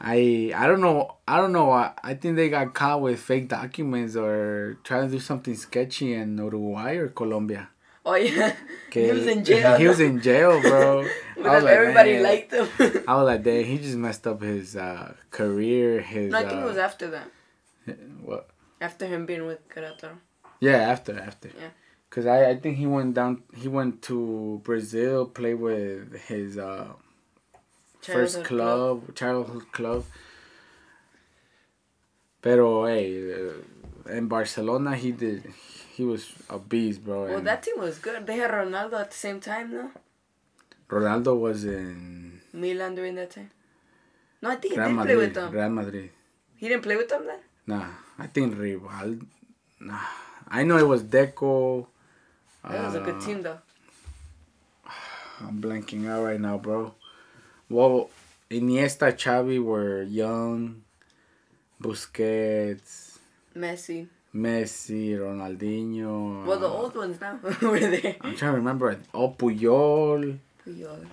[0.00, 0.98] I I don't know
[1.28, 5.12] I don't know I, I think they got caught with fake documents or trying to
[5.16, 7.68] do something sketchy in Uruguay or Colombia.
[8.08, 8.56] Oh yeah,
[8.90, 9.76] he was in jail.
[9.76, 11.04] He was in jail, bro.
[11.36, 12.22] But I was like, everybody man.
[12.30, 12.66] liked him.
[13.06, 16.00] I was like, dang, he just messed up his uh, career.
[16.00, 17.28] His no, I think uh, it was after that.
[18.24, 18.48] what?
[18.80, 20.16] After him being with Querétaro.
[20.60, 21.48] Yeah, after after.
[21.48, 21.72] Yeah.
[22.10, 23.42] Cause I, I think he went down.
[23.54, 26.88] He went to Brazil, play with his uh,
[28.00, 30.04] first Childhood club, childhood club.
[32.42, 35.52] Pero hey, uh, in Barcelona he did.
[35.94, 37.26] He was a beast, bro.
[37.26, 38.26] Well, that team was good.
[38.26, 39.90] They had Ronaldo at the same time, no?
[40.88, 43.50] Ronaldo was in Milan during that time.
[44.42, 45.34] No, I think he Real did play with Madrid.
[45.34, 45.52] them.
[45.52, 46.10] Real Madrid.
[46.56, 47.38] He didn't play with them then.
[47.66, 47.86] Nah,
[48.18, 49.18] I think Rival.
[49.78, 50.00] Nah,
[50.48, 51.86] I know it was Deco.
[52.68, 53.58] That was a good uh, team though.
[55.40, 56.94] I'm blanking out right now, bro.
[57.68, 58.10] Well,
[58.50, 60.82] Iniesta, Xavi were young.
[61.82, 63.18] Busquets,
[63.56, 64.06] Messi.
[64.34, 66.44] Messi, Ronaldinho.
[66.44, 68.16] Well, the uh, old ones now were there.
[68.20, 68.98] I'm trying to remember.
[69.14, 70.38] Oh, Puyol.
[70.66, 71.06] Puyol.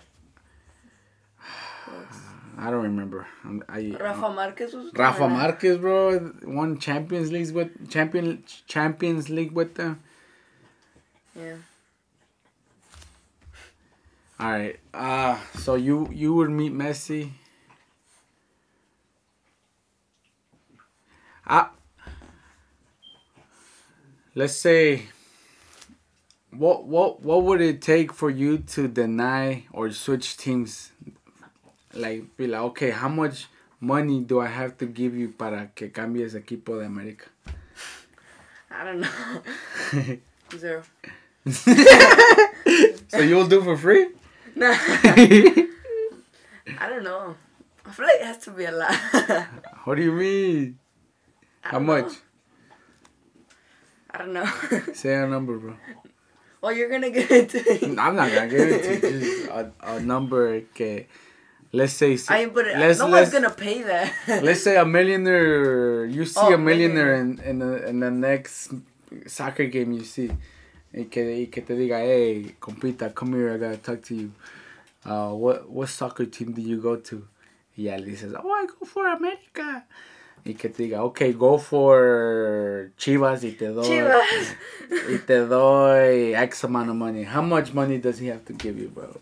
[2.60, 3.28] I don't remember.
[3.46, 4.92] I'm, I, Rafa Marquez was.
[4.94, 5.30] Rafa?
[5.30, 10.02] Marquez, bro, won Champions League with champion Champions League with them.
[11.38, 11.58] Yeah.
[14.40, 14.80] All right.
[14.94, 17.32] Uh so you you would meet Messi.
[21.46, 21.70] I
[24.36, 25.04] let's say
[26.52, 30.92] what what what would it take for you to deny or switch teams?
[31.94, 33.48] Like be like, okay, how much
[33.80, 37.28] money do I have to give you para que cambies equipo de América?
[38.70, 40.18] I don't know.
[40.58, 40.84] Zero.
[43.08, 44.08] so you'll do for free?
[44.58, 44.74] Nah.
[44.74, 45.68] I
[46.90, 47.36] don't know.
[47.86, 48.94] I feel like it has to be a lot.
[49.86, 50.80] what do you mean?
[51.64, 52.06] I How much?
[52.06, 52.12] know.
[54.12, 54.46] I don't know.
[54.94, 55.76] Say a number, bro.
[56.62, 57.84] well, you're gonna get into it.
[58.00, 59.20] I'm not gonna give it to you.
[59.20, 61.08] Just a, a number Okay.
[61.72, 64.12] let's say I ain't put uh, let's no let's, one's gonna pay that.
[64.44, 68.72] let's say a millionaire you see Oh, a millionaire in in the, in the next
[69.28, 70.32] soccer game you see
[70.98, 74.32] y que, y que te diga, hey, compita, come here, I gotta talk to you.
[75.06, 77.28] Uh, what, what soccer team do you go to?
[77.78, 79.86] Y ya le dices, oh, I go for America.
[80.44, 83.86] Y que te diga, ok, go for Chivas y te doy.
[83.86, 84.56] Chivas.
[85.10, 87.24] Y te doy X amount of money.
[87.24, 89.20] How much money does he have to give you, bro?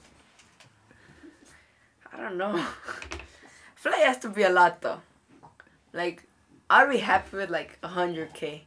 [2.14, 2.64] I don't know.
[3.76, 5.02] flight has to be a lot, though.
[5.94, 6.24] Like,
[6.70, 8.62] I'd be happy with like 100K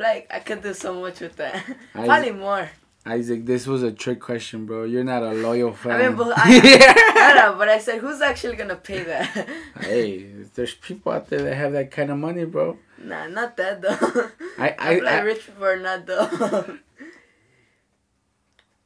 [0.00, 1.64] like I could do so much with that.
[1.94, 2.70] I- Probably more.
[3.06, 4.84] Isaac, this was a trick question, bro.
[4.84, 5.92] You're not a loyal fan.
[5.98, 6.42] I mean, but I,
[7.16, 9.48] I know, but I said, who's actually gonna pay that?
[9.80, 10.24] hey,
[10.54, 12.76] there's people out there that have that kind of money, bro.
[13.02, 14.28] nah, not that though.
[14.58, 16.78] I, I, like I, I rich people are not though.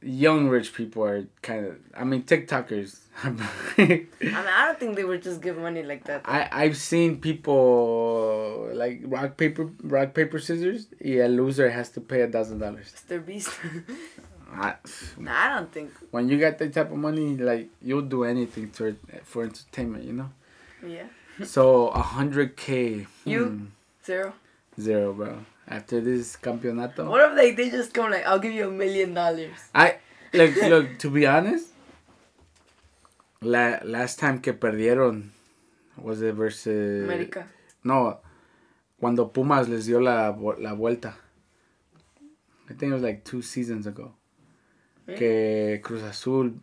[0.03, 1.77] young rich people are kind of.
[1.95, 2.99] I mean, TikTokers.
[3.23, 6.21] I mean, I don't think they would just give money like that.
[6.25, 10.87] I I've seen people like rock paper rock paper scissors.
[10.99, 12.91] Yeah, loser has to pay a thousand dollars.
[12.95, 13.23] Mr.
[13.25, 13.49] Beast.
[14.51, 14.75] I-
[15.17, 15.91] nah, I don't think.
[16.11, 20.13] When you got that type of money, like you'll do anything to for entertainment, you
[20.13, 20.29] know.
[20.85, 21.05] Yeah.
[21.43, 23.07] So a hundred k.
[23.25, 23.45] You?
[23.45, 23.65] hmm,
[24.05, 24.33] Zero.
[24.79, 25.37] zero, bro.
[25.67, 29.13] After this campeonato, What if like they just come like, I'll give you a million
[29.13, 29.55] dollars.
[29.73, 29.95] I
[30.33, 31.67] look look to be honest.
[33.41, 35.29] La, last time que perdieron
[35.97, 37.45] was it versus America.
[37.83, 38.19] No,
[38.99, 41.15] cuando Pumas les dio la, la vuelta.
[42.69, 44.13] I think it was like two seasons ago.
[45.05, 45.19] Really?
[45.19, 46.53] Que Cruz Azul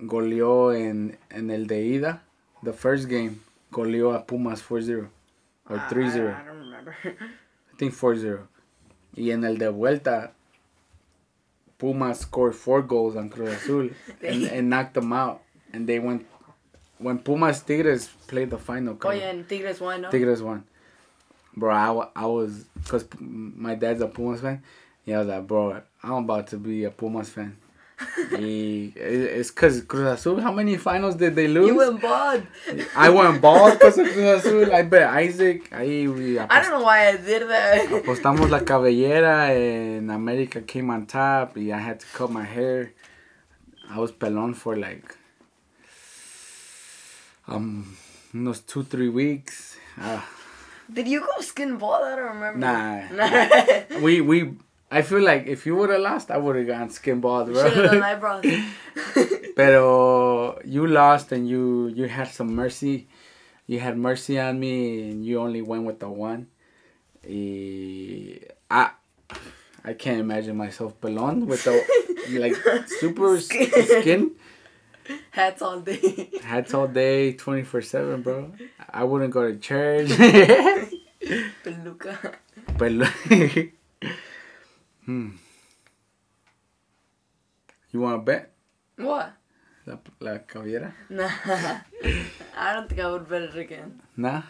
[0.00, 2.22] goleó en, en el de ida.
[2.64, 3.40] The first game
[3.70, 5.08] goleó a Pumas 4-0
[5.70, 6.34] or I- 3-0.
[6.36, 6.96] I, I don't remember.
[7.78, 8.40] Think 4-0.
[9.16, 10.32] Y en el de vuelta,
[11.78, 13.90] Pumas scored four goals on Cruz Azul
[14.22, 15.40] and, and knocked them out.
[15.72, 16.26] And they went.
[16.98, 20.10] When Pumas Tigres played the final, oh yeah, and Tigres won, no?
[20.10, 20.64] Tigres won.
[21.56, 22.64] Bro, I, I was.
[22.82, 24.62] Because my dad's a Pumas fan.
[25.04, 27.56] Yeah, I was like, bro, I'm about to be a Pumas fan.
[28.32, 31.66] Y, it- it's because Cruz Azul, how many finals did they lose?
[31.68, 32.42] You went bald.
[32.96, 34.72] I went bald because of Cruz Azul.
[34.72, 35.70] I bet Isaac.
[35.70, 37.86] Ahí we I don't know why I did that.
[37.90, 41.56] Apostamos la cabellera and America came on top.
[41.56, 42.92] And I had to cut my hair.
[43.90, 45.16] I was pelon for like
[47.48, 47.96] um
[48.34, 49.76] unos two three weeks.
[50.00, 50.20] Uh,
[50.92, 52.04] Did you go skin bald?
[52.04, 52.58] I don't remember.
[52.60, 53.08] Nah.
[53.12, 54.00] Nah.
[54.04, 54.54] we we
[54.90, 57.72] I feel like if you would have lost, I would have gone skin bald, Should
[57.72, 58.02] have done bro.
[58.40, 58.44] eyebrows.
[59.56, 63.08] Pero you lost and you you had some mercy.
[63.66, 66.46] You had mercy on me and you only went with the one.
[68.70, 68.90] I
[69.84, 71.84] I can't imagine myself pelon with the
[72.40, 72.56] like
[73.00, 73.70] super Skin.
[74.00, 74.30] skin.
[75.30, 76.30] Hats all day.
[76.42, 78.52] Hats all day, twenty four seven, bro.
[78.88, 80.08] I wouldn't go to church.
[81.64, 82.34] Peluca.
[82.78, 83.68] Pel-
[85.08, 85.30] hmm.
[87.90, 88.52] You want to bet
[88.96, 89.32] What?
[89.86, 90.92] la, la cabellera?
[91.08, 91.30] Nah.
[92.56, 94.02] I don't think I would bet it again.
[94.16, 94.42] Nah.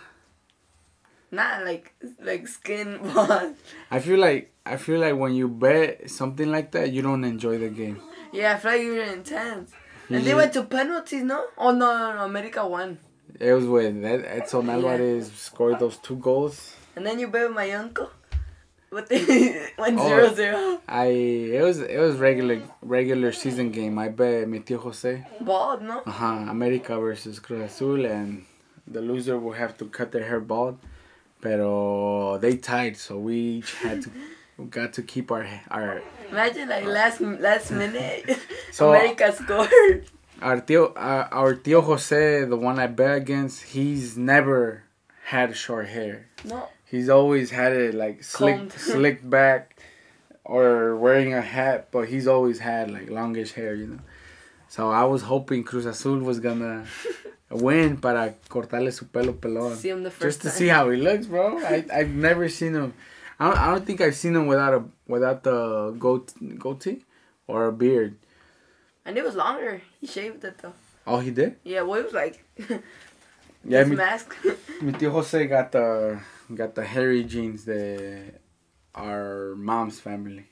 [1.31, 3.55] Not like like skin bald.
[3.91, 7.59] I feel like I feel like when you bet something like that, you don't enjoy
[7.59, 8.01] the game.
[8.33, 9.71] Yeah, I feel like you're intense.
[10.09, 11.45] And they went to penalties, no?
[11.57, 12.99] Oh no, no, no, America won.
[13.39, 16.75] It was when Ed- Edson Alvarez scored those two goals.
[16.97, 18.11] And then you bet with my uncle.
[18.91, 20.09] What they went Oh.
[20.09, 20.81] zero zero.
[20.89, 21.07] I
[21.59, 23.99] it was it was regular regular season game.
[23.99, 25.25] I bet mi tío Jose.
[25.41, 26.01] Bald, no?
[26.07, 26.47] Uh huh.
[26.49, 28.45] America versus Cruz Azul, and
[28.87, 30.79] the loser will have to cut their hair bald.
[31.41, 34.11] Pero they tied, so we had to
[34.57, 38.25] we got to keep our our Imagine like last last minute,
[38.73, 40.05] So- America scored.
[40.43, 43.63] our tío uh, our tío Jose, the one I bet against.
[43.75, 44.83] He's never
[45.27, 46.27] had short hair.
[46.45, 49.77] No, He's always had it like slick, slicked back,
[50.45, 51.89] or wearing a hat.
[51.91, 53.99] But he's always had like longish hair, you know.
[54.69, 56.87] So I was hoping Cruz Azul was gonna
[57.51, 60.57] win para cortarle su pelo pelón, see him the first just to time.
[60.59, 61.59] see how he looks, bro.
[61.59, 62.95] I I've never seen him.
[63.41, 67.05] I don't, I don't think I've seen him without a without the goat goatee
[67.47, 68.17] or a beard.
[69.05, 69.81] And it was longer.
[70.01, 70.75] He shaved it though.
[71.07, 71.57] Oh, he did.
[71.65, 72.45] Yeah, well, it was like
[73.65, 74.35] Yeah, his mi, mask.
[74.83, 76.19] mi tío Jose got the
[76.55, 78.33] got the hairy genes the
[78.95, 80.47] our mom's family.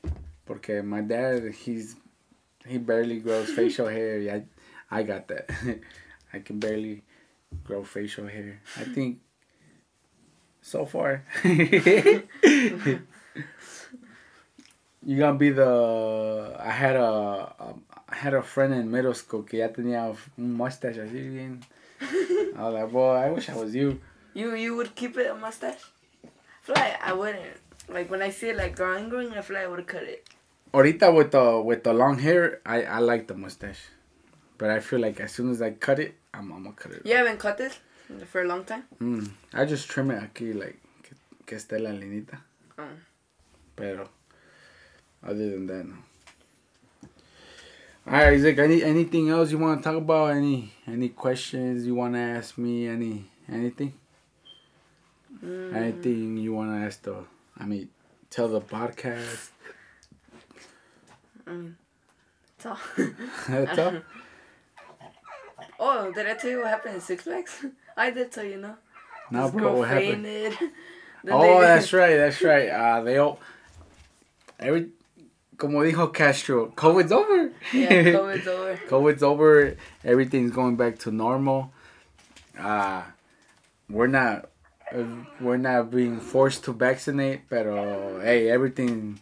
[0.44, 1.96] Porque my dad he's
[2.66, 4.44] he barely grows facial hair.
[4.90, 5.48] I, I got that.
[6.32, 7.02] I can barely
[7.64, 8.60] grow facial hair.
[8.76, 9.20] I think
[10.62, 11.24] so far.
[11.44, 12.22] you
[15.18, 17.74] gonna be the I had a, a
[18.08, 21.64] I had a friend in middle school que ya tenía un mustache así bien.
[22.00, 24.00] I was like, boy, I wish I was you.
[24.36, 25.80] You you would keep it a mustache?
[26.22, 26.28] I
[26.60, 27.56] feel like I wouldn't.
[27.88, 30.28] Like when I see it like growing, growing, I feel like I would cut it.
[30.74, 33.80] Ahorita with the with the long hair, I I like the mustache,
[34.58, 37.06] but I feel like as soon as I cut it, I'm, I'm gonna cut it.
[37.06, 37.80] You haven't cut it
[38.28, 38.84] for a long time.
[39.00, 41.16] Mm, I just trim it aquí like que,
[41.46, 42.36] que esté la linita.
[42.76, 42.84] Oh.
[43.74, 44.06] Pero
[45.24, 45.96] other than that, no.
[48.06, 48.58] Alright, Isaac.
[48.58, 50.36] Any anything else you want to talk about?
[50.36, 52.86] Any any questions you want to ask me?
[52.86, 53.94] Any anything?
[55.44, 55.74] Mm.
[55.74, 57.16] Anything you want to ask the?
[57.58, 57.88] I mean,
[58.30, 59.50] tell the podcast.
[61.46, 61.74] Mm.
[62.58, 62.66] That's
[62.98, 63.04] all.
[63.48, 63.94] That's all.
[65.78, 67.64] oh, did I tell you what happened in Six Flags?
[67.96, 68.76] I did tell you, no?
[69.30, 69.78] No, This bro.
[69.78, 70.26] What happened?
[71.28, 72.16] Oh, they- that's right.
[72.16, 72.68] That's right.
[72.68, 73.40] Uh, they all
[74.58, 74.88] every
[75.56, 77.50] como dijo Castro, COVID's over.
[77.72, 78.76] Yeah, COVID's over.
[78.88, 79.76] COVID's over.
[80.04, 81.72] Everything's going back to normal.
[82.58, 83.02] Uh,
[83.90, 84.48] we're not
[85.40, 87.64] we're not being forced to vaccinate, but
[88.22, 89.20] hey, everything.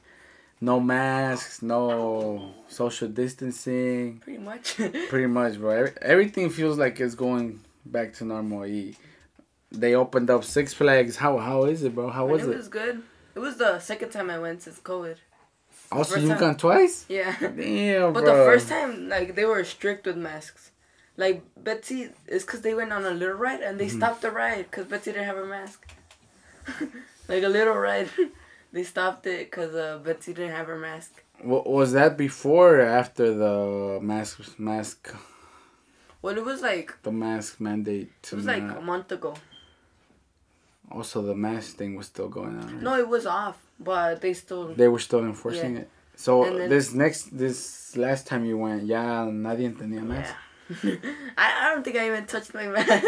[0.61, 4.19] No masks, no social distancing.
[4.21, 4.77] Pretty much.
[5.09, 5.89] Pretty much, bro.
[6.01, 8.63] Everything feels like it's going back to normal.
[9.73, 11.17] They opened up Six Flags.
[11.17, 12.09] How how is it, bro?
[12.09, 12.51] How was it?
[12.51, 13.03] It was good.
[13.35, 15.17] It was the second time I went since COVID.
[15.93, 17.05] Also, you've gone twice?
[17.09, 17.35] Yeah.
[17.41, 18.37] Damn, But bro.
[18.39, 20.71] the first time, like, they were strict with masks.
[21.17, 23.99] Like, Betsy, it's because they went on a little ride and they mm-hmm.
[23.99, 25.87] stopped the ride because Betsy didn't have her mask.
[27.29, 28.09] like, a little ride.
[28.73, 31.23] they stopped it because uh, Betsy didn't have her mask.
[31.41, 35.15] What was that before or after the mask mask?
[36.23, 38.11] Well, it was like the mask mandate.
[38.23, 39.35] it was like a month ago.
[40.91, 42.67] Also, the mask thing was still going on.
[42.67, 42.83] Right?
[42.83, 44.75] No, it was off, but they still.
[44.75, 45.81] They were still enforcing yeah.
[45.83, 45.91] it.
[46.17, 50.31] So then, this next, this last time you went, ya nadie tenía mask.
[50.31, 50.54] Yeah.
[50.83, 50.99] I,
[51.37, 53.05] I don't think I even touched my mask.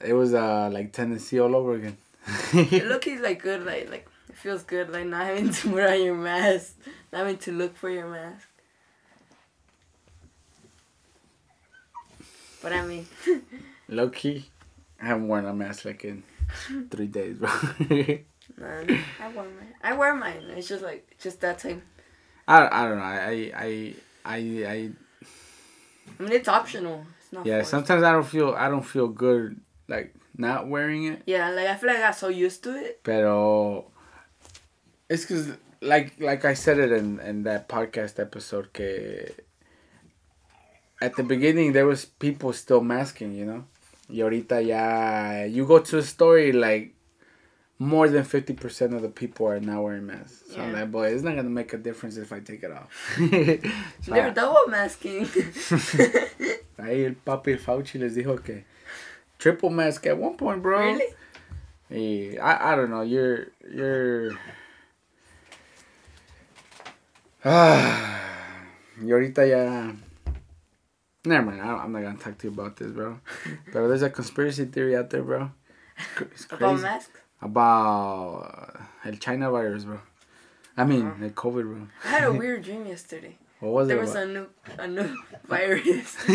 [0.00, 1.96] It was uh like Tennessee all over again.
[2.54, 6.14] look, he's like good, like like it feels good, like not having to wear your
[6.14, 6.76] mask,
[7.12, 8.46] not having to look for your mask.
[12.62, 13.06] But I mean.
[13.88, 14.46] Low key,
[15.00, 16.22] I haven't worn a mask like in
[16.90, 17.48] three days, bro.
[18.56, 19.74] Man, I wear mine.
[19.82, 20.42] I wear mine.
[20.56, 21.82] It's just like just that time.
[22.46, 23.04] I, I don't know.
[23.04, 23.94] I I
[24.24, 24.90] I I.
[26.18, 27.04] I mean, it's optional.
[27.22, 27.46] It's not.
[27.46, 27.70] Yeah, forced.
[27.70, 31.22] sometimes I don't feel I don't feel good like not wearing it.
[31.26, 33.02] Yeah, like I feel like I got so used to it.
[33.02, 33.86] Pero
[35.08, 39.30] it's cause like like I said it in in that podcast episode que
[41.00, 43.64] at the beginning there was people still masking, you know.
[44.08, 46.97] Y ahorita ya, you go to a story like
[47.78, 50.42] more than 50% of the people are now wearing masks.
[50.50, 50.64] So yeah.
[50.64, 52.88] I'm like, boy, it's not going to make a difference if I take it off.
[53.16, 55.24] so, They're double masking.
[56.78, 58.64] Ahí el papi Fauci les dijo que
[59.38, 60.78] triple mask at one point, bro.
[60.78, 61.14] Really?
[61.90, 63.02] Y I, I don't know.
[63.02, 64.32] You're, you're.
[67.44, 68.14] Ah.
[69.00, 69.92] Y ahorita ya
[71.24, 71.60] Never mind.
[71.60, 73.20] I am not gonna talk to you about this, bro.
[73.72, 75.50] but there's a conspiracy theory out there, bro.
[76.32, 76.64] It's crazy.
[76.64, 77.20] About masks.
[77.40, 80.00] About el China virus, bro.
[80.76, 81.20] I mean, uh-huh.
[81.20, 81.86] the COVID, bro.
[82.04, 83.36] I had a weird dream yesterday.
[83.60, 84.06] What was there it?
[84.06, 84.46] There was a new
[84.78, 85.16] a new
[85.46, 86.16] virus.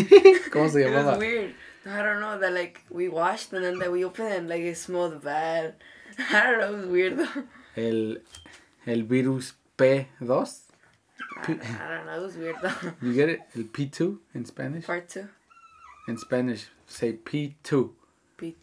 [0.49, 0.99] ¿Cómo se llamaba?
[0.99, 1.53] It was weird.
[1.85, 4.61] I don't know that like we washed and then that we opened it and like
[4.61, 5.75] it smelled bad.
[6.31, 6.67] I don't know.
[6.67, 7.43] It was weird though.
[7.75, 8.17] El
[8.87, 10.05] el virus P2.
[11.37, 12.17] I, don't know.
[12.17, 12.93] It was weird though.
[13.01, 13.41] You get it?
[13.55, 14.85] El P2 in Spanish?
[14.85, 15.27] Part 2.
[16.07, 17.91] In Spanish, say P2.
[18.37, 18.55] P,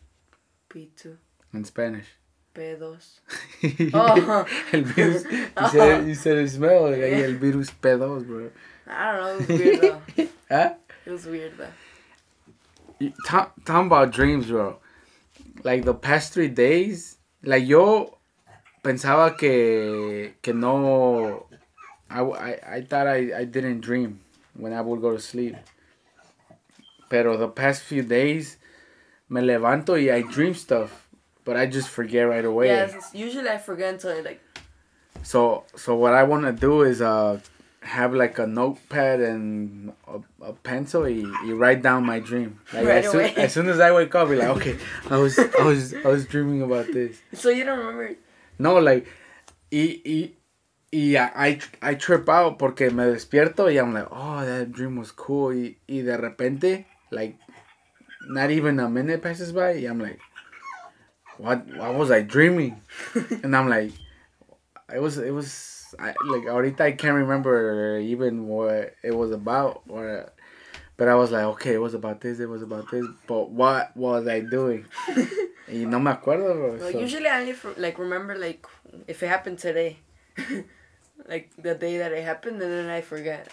[0.68, 1.16] P2.
[1.54, 2.06] In Spanish.
[2.54, 3.90] P2.
[3.94, 4.46] oh.
[4.72, 5.24] el virus.
[5.24, 8.50] You, said, you said it smell like el virus P2, bro.
[8.86, 9.48] I don't know.
[9.48, 10.00] It was weird though.
[10.16, 10.26] huh?
[10.50, 10.74] ¿Ah?
[11.06, 13.10] It was weird though.
[13.26, 14.78] Talk, talking about dreams, bro.
[15.62, 18.18] Like the past three days, like yo
[18.82, 21.46] pensaba que, que no
[22.10, 24.20] I, I, I thought I, I didn't dream
[24.54, 25.54] when I would go to sleep.
[27.08, 28.58] Pero the past few days,
[29.28, 31.08] me levanto y I dream stuff,
[31.44, 32.66] but I just forget right away.
[32.66, 34.40] Yes, usually I forget until like.
[35.22, 37.40] So so what I want to do is uh
[37.82, 42.60] have like a notepad and a, a pencil You, y write down my dream.
[42.72, 43.34] Like right as, away.
[43.34, 44.76] Soon, as soon as I wake up, be like, okay,
[45.08, 47.20] I was I was I was dreaming about this.
[47.32, 48.16] So you don't remember?
[48.58, 49.06] No, like,
[49.72, 50.32] y, y
[50.92, 55.12] Y I, I trip out porque me despierto y I'm like, oh, that dream was
[55.12, 55.54] cool.
[55.54, 57.38] Y, y de repente, like,
[58.28, 60.18] not even a minute passes by, y I'm like,
[61.40, 62.80] what, what was I dreaming?
[63.42, 63.92] and I'm like,
[64.92, 69.82] it was, it was, I, like, ahorita I can't remember even what it was about.
[69.88, 70.32] Or,
[70.96, 73.06] but I was like, okay, it was about this, it was about this.
[73.26, 74.86] But what was I doing?
[75.08, 76.76] y no me acuerdo, bro.
[76.78, 76.98] Well, so.
[76.98, 78.66] Usually I only, like, remember, like,
[79.06, 79.98] if it happened today
[81.28, 83.48] like the day that it happened, and then I forget.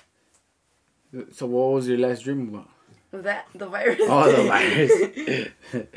[1.32, 2.70] So what was your last dream about?
[3.12, 4.02] That the virus.
[4.02, 5.88] Oh, the virus.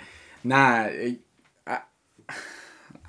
[0.44, 1.18] nah, I,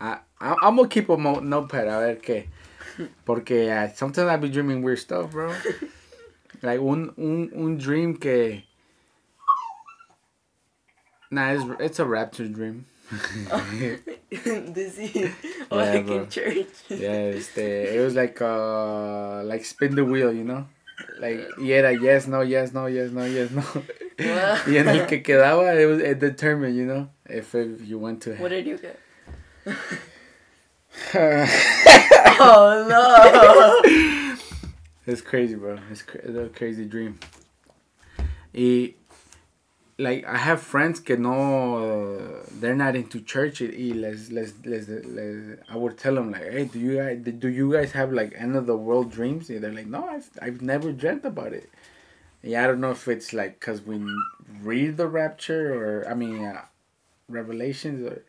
[0.01, 2.47] I, I, I'm gonna keep a notepad a ver qué,
[3.23, 5.53] porque uh, sometimes I be dreaming weird stuff, bro.
[6.63, 8.63] like un un un dream que.
[11.29, 12.85] Nah, it's, it's a rapture dream.
[14.73, 15.31] Dizzy.
[15.69, 16.15] Oh, yeah, like bro.
[16.23, 16.67] in church.
[16.89, 20.65] yeah, este, it was like uh like spin the wheel, you know?
[21.19, 23.63] Like y era yes, no, yes, no, yes, no, yes, no.
[24.67, 28.21] y en el que quedaba it was it determined, you know, if, if you went
[28.23, 28.99] to What did you get?
[31.14, 34.38] Oh no.
[35.07, 35.78] It's crazy, bro.
[35.89, 37.20] It's, cra- it's a crazy dream.
[38.53, 38.95] Y,
[39.97, 43.62] like I have friends que no, uh, they're not into church.
[43.62, 47.47] Y les, les, les, les, I would tell them like, hey, do you guys, do
[47.47, 49.49] you guys have like end of the world dreams?
[49.49, 51.70] And they're like, no, I've, I've never dreamt about it.
[52.43, 54.03] Yeah, I don't know if it's like because we
[54.62, 56.66] read the rapture or I mean, uh,
[57.30, 58.24] revelations or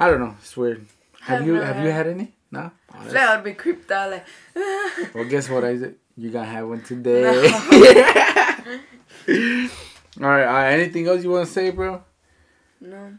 [0.00, 0.34] I don't know.
[0.40, 0.86] It's weird.
[1.20, 2.32] Have you have you had- any?
[2.50, 2.70] No.
[2.92, 4.26] Oh, would be creeped out like.
[5.14, 5.94] well, guess what, Isaac?
[6.16, 7.22] You gonna have one today.
[10.20, 10.44] All right.
[10.44, 12.02] Uh, anything else you want to say, bro?
[12.80, 13.14] no.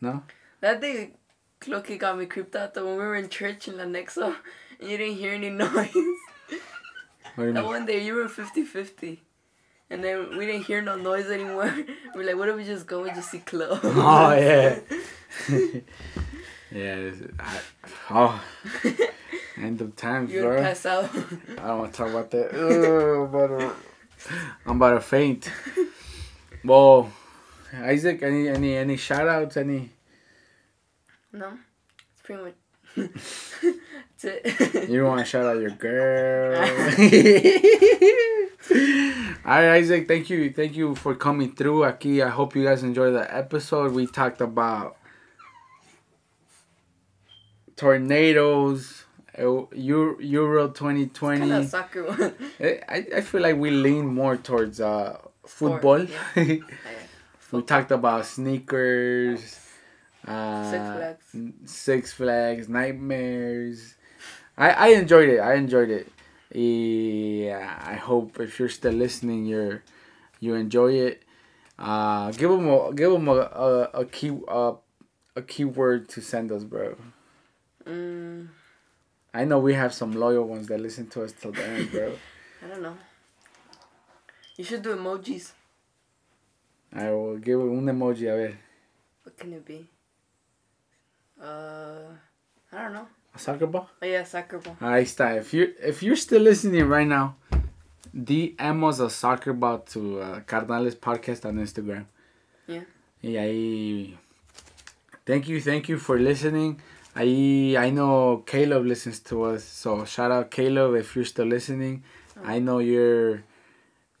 [0.00, 0.22] No.
[0.60, 1.10] That day,
[1.66, 4.34] Loki got me creeped out though when we were in church in La Nexo
[4.80, 5.70] and you didn't hear any noise.
[5.74, 5.92] What
[7.36, 7.64] do you That mean?
[7.64, 9.20] one day you were 50 50.
[9.90, 11.74] And then we didn't hear no noise anymore.
[12.14, 13.80] We're like, what if we just go and just see Chloe?
[13.82, 14.78] Oh yeah.
[16.72, 17.10] yeah.
[17.38, 17.60] I,
[18.10, 18.44] oh,
[19.56, 20.62] end of times, you would bro.
[20.62, 21.10] pass out.
[21.58, 22.54] I don't want to talk about that.
[22.54, 22.84] Ugh,
[23.16, 23.74] I'm about to,
[24.66, 25.50] I'm about to faint.
[26.64, 27.10] Well,
[27.74, 29.56] Isaac, any any any shout outs?
[29.56, 29.90] Any?
[31.32, 31.52] no,
[32.12, 32.54] it's pretty much.
[32.96, 34.88] That's it.
[34.90, 36.56] You want to shout out your girl.
[39.44, 40.06] All right, Isaac.
[40.08, 41.80] Thank you, thank you for coming through.
[41.84, 43.92] Aquí, I hope you guys enjoyed the episode.
[43.92, 44.97] We talked about
[47.78, 49.04] tornadoes,
[49.38, 51.38] Eu- Eu- Euro 2020.
[51.40, 52.34] kind of soccer one.
[52.60, 55.16] I I feel like we lean more towards uh
[55.46, 56.02] football.
[56.36, 56.58] yeah.
[57.52, 59.40] we talked about sneakers.
[60.26, 61.24] Uh, Six Flags.
[61.64, 63.94] Six Flags, nightmares.
[64.58, 65.38] I I enjoyed it.
[65.38, 66.10] I enjoyed it.
[66.52, 69.82] Yeah, I hope if you're still listening, you're
[70.40, 71.22] you enjoy it.
[71.78, 74.72] Uh, give them a give them a a, a key uh,
[75.36, 76.96] a keyword to send us, bro.
[77.88, 78.48] Mm,
[79.34, 82.12] I know we have some loyal ones that listen to us till the end, bro.
[82.64, 82.96] I don't know.
[84.56, 85.52] You should do emojis.
[86.92, 88.28] I will give un emoji.
[88.32, 88.54] A ver,
[89.22, 89.86] What can it be?
[91.40, 92.12] Uh,
[92.72, 93.06] I don't know.
[93.34, 93.88] a soccer ball.
[94.02, 94.76] Oh yeah, soccer ball.
[94.80, 95.36] Ahí está.
[95.36, 97.36] If you if you're still listening right now,
[98.14, 102.06] DM us a soccer ball to uh, Carnales Podcast on Instagram.
[102.66, 102.84] Yeah.
[103.22, 104.14] Y ahí.
[105.26, 106.80] Thank you, thank you for listening.
[107.18, 112.04] Ahí I know Caleb listens to us, so shout out Caleb if you're still listening.
[112.44, 113.42] I know you're.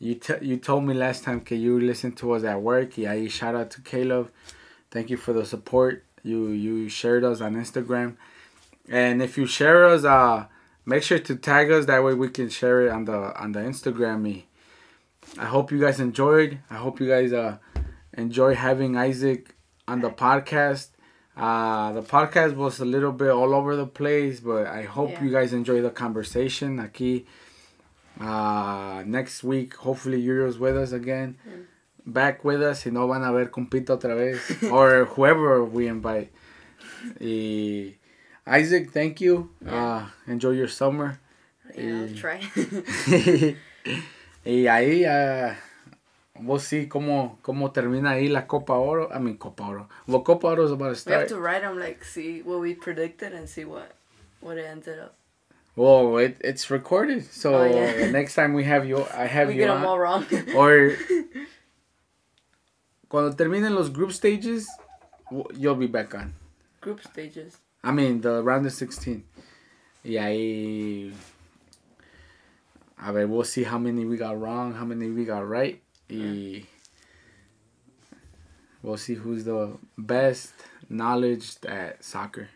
[0.00, 2.96] You t- you told me last time that you listened to us at work.
[2.96, 4.32] Y ahí shout out to Caleb.
[4.90, 6.04] Thank you for the support.
[6.24, 8.16] You you shared us on Instagram.
[8.88, 10.46] And if you share us, uh,
[10.84, 11.86] make sure to tag us.
[11.86, 14.22] That way we can share it on the on the Instagram.
[14.22, 14.46] Me.
[15.38, 16.58] I hope you guys enjoyed.
[16.68, 17.58] I hope you guys uh
[18.12, 19.54] enjoy having Isaac
[19.86, 20.88] on the podcast.
[21.38, 25.24] Uh, the podcast was a little bit all over the place, but I hope Yeah.
[25.24, 26.78] you guys enjoy the conversation.
[26.78, 27.24] Aquí,
[28.20, 31.36] uh, next week, hopefully Euro's with us again,
[32.04, 32.82] back with us.
[32.82, 34.40] Si no van a ver compito otra vez,
[34.72, 36.32] or whoever we invite.
[37.20, 37.94] Y
[38.46, 39.50] Isaac, thank you.
[39.64, 41.20] Uh, enjoy your summer.
[41.76, 42.14] Yeah, I'll Eh.
[42.16, 42.38] try.
[44.44, 45.54] y ahí uh,
[46.42, 49.08] we'll see cómo, cómo termina ahí la Copa Oro.
[49.14, 49.88] I mean, Copa Oro.
[50.06, 51.28] Well, Copa Oro is about to we have start.
[51.28, 53.92] to write them like see what we predicted and see what
[54.40, 55.14] what it ended up.
[55.76, 57.24] Well, it, it's recorded.
[57.30, 58.10] So Oh, yeah.
[58.10, 59.80] next time we have you, I have we you get on.
[59.82, 60.26] them all wrong.
[60.56, 60.96] Or
[63.08, 64.68] cuando terminen los group stages,
[65.56, 66.34] you'll be back on.
[66.80, 67.58] Group stages.
[67.82, 69.22] I mean, the round of 16.
[70.04, 71.12] Y ahí.
[73.00, 75.80] A ver, we'll see how many we got wrong, how many we got right.
[76.10, 76.64] Y.
[78.82, 80.52] We'll see who's the best
[80.88, 82.48] knowledge at soccer.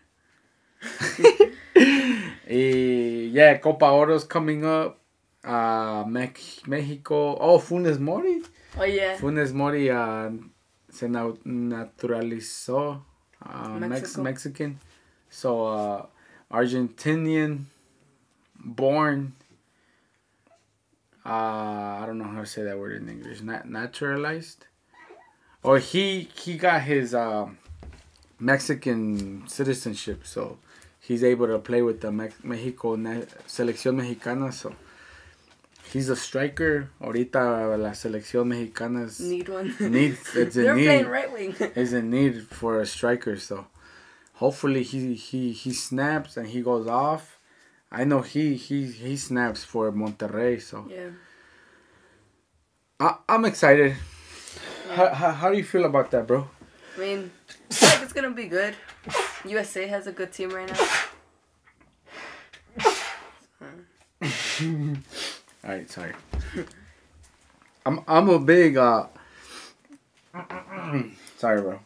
[2.46, 4.98] y yeah, Copa Oro's coming up.
[5.44, 7.36] Uh, Mex- Mexico.
[7.36, 8.42] Oh, Funes Mori.
[8.78, 9.16] Oh yeah.
[9.16, 10.30] Funes Mori uh,
[10.90, 13.02] se na- naturalizó
[13.44, 14.78] uh, Mex- Mexican.
[15.28, 16.06] So, uh,
[16.52, 17.64] Argentinian
[18.64, 19.32] born.
[21.24, 21.28] Uh,
[22.00, 23.40] I don't know how to say that word in English.
[23.42, 24.66] Not naturalized.
[25.62, 27.58] Or he he got his um,
[28.40, 30.58] Mexican citizenship, so
[31.00, 34.52] he's able to play with the Mex- Mexico na- selección mexicana.
[34.52, 34.74] So
[35.92, 36.90] he's a striker.
[37.00, 39.72] Ahorita la selección mexicana is Need one.
[39.80, 40.84] Need- it's a They're need.
[40.86, 41.54] playing right wing.
[41.76, 43.36] is in need for a striker.
[43.36, 43.66] So
[44.34, 47.38] hopefully he he he snaps and he goes off.
[47.94, 51.10] I know he he he snaps for Monterrey, so yeah.
[52.98, 53.96] I I'm excited.
[54.88, 54.96] Yeah.
[54.96, 56.48] How, how, how do you feel about that, bro?
[56.96, 57.30] I mean,
[57.70, 58.74] I like it's gonna be good.
[59.44, 60.78] USA has a good team right now.
[65.64, 66.14] All right, sorry.
[67.84, 69.04] I'm I'm a big uh.
[71.36, 71.78] sorry, bro.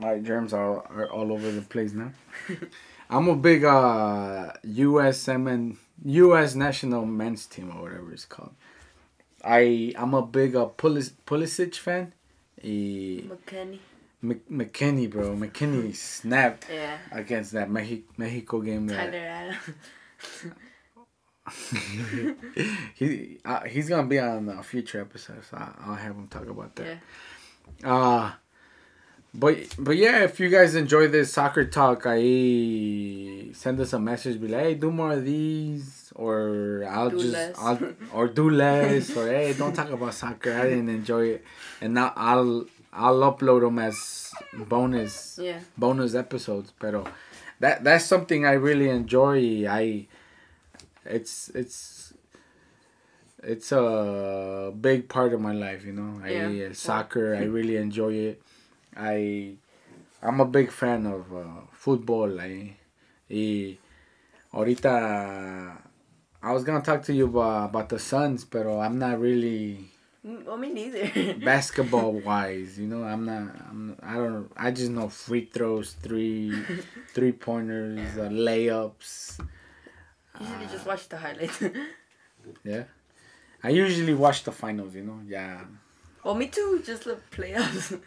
[0.00, 2.12] My germs are are all over the place now.
[3.10, 5.28] I'm a big uh U.S.
[5.28, 6.54] and U.S.
[6.54, 8.54] national men's team or whatever it's called.
[9.44, 12.12] I I'm a big uh Pulis, Pulisic fan.
[12.60, 13.78] He, McKennie.
[14.22, 15.30] Mc, McKennie, bro.
[15.34, 16.98] McKennie snapped Yeah.
[17.10, 18.86] against that Mexico Mexico game.
[18.86, 19.56] That Tyler Adams.
[22.94, 26.46] he uh, he's gonna be on a future episode, so I- I'll have him talk
[26.48, 26.98] about that.
[27.82, 27.92] Yeah.
[27.92, 28.32] Uh
[29.34, 34.40] but but yeah, if you guys enjoy this soccer talk, I send us a message,
[34.40, 37.56] be like, hey, do more of these, or I'll Do just less.
[37.58, 37.78] I'll
[38.12, 40.52] or do less, or hey, don't talk about soccer.
[40.52, 41.44] I didn't enjoy it,
[41.80, 44.32] and now I'll I'll upload them as
[44.68, 45.60] bonus Yeah.
[45.78, 46.72] bonus episodes.
[46.78, 47.06] Pero
[47.60, 49.66] that that's something I really enjoy.
[49.68, 50.06] I
[51.06, 52.12] it's it's
[53.42, 56.20] it's a big part of my life, you know.
[56.22, 57.34] I uh, soccer.
[57.36, 58.42] I really enjoy it.
[59.00, 59.56] I
[60.22, 62.38] I'm a big fan of uh, football.
[62.40, 62.76] I,
[63.30, 63.78] y
[64.52, 64.92] ahorita
[66.42, 69.90] I was gonna talk to you about, about the Suns, but I'm not really
[70.26, 71.34] Mm, Well, me neither.
[71.40, 73.56] basketball wise, you know, I'm not.
[73.70, 73.96] I'm.
[74.02, 74.52] I don't.
[74.54, 76.52] I just know free throws, three,
[77.14, 79.40] three pointers, uh, layups.
[80.40, 81.62] Usually just watch the highlights.
[82.64, 82.84] Yeah,
[83.62, 84.94] I usually watch the finals.
[84.94, 85.64] You know, yeah.
[86.24, 86.82] well, me too.
[86.84, 87.98] Just the playoffs.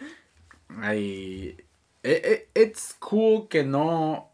[0.81, 1.55] I.
[2.03, 4.25] It, it it's cool que no.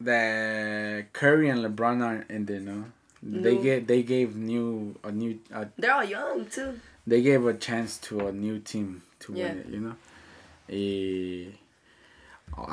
[0.00, 2.84] That Curry and LeBron aren't in there, no.
[3.22, 6.78] They get they gave new a new uh, They're all young too.
[7.06, 9.44] they gave a chance to a new team to Yeah.
[9.48, 9.96] win it, you know.
[10.68, 11.52] Eh,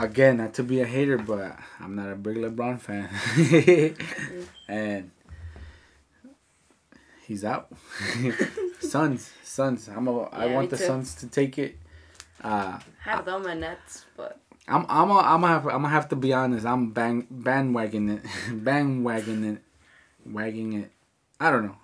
[0.04, 3.08] again, not to be a hater, but I'm not a big LeBron fan,
[4.68, 5.12] and
[7.32, 7.72] he's out.
[8.82, 9.88] Suns, Suns.
[9.88, 10.24] I'm a.
[10.24, 10.84] I Yeah, want the too.
[10.92, 11.78] Suns to take it.
[12.44, 16.10] Uh, Have them and Nets, but I'm I'm a, I'm gonna have I'm gonna have
[16.10, 16.66] to be honest.
[16.66, 18.22] I'm bang bandwagon it,
[18.52, 19.60] bandwagon it,
[20.26, 20.92] wagging it.
[21.40, 21.78] I don't know.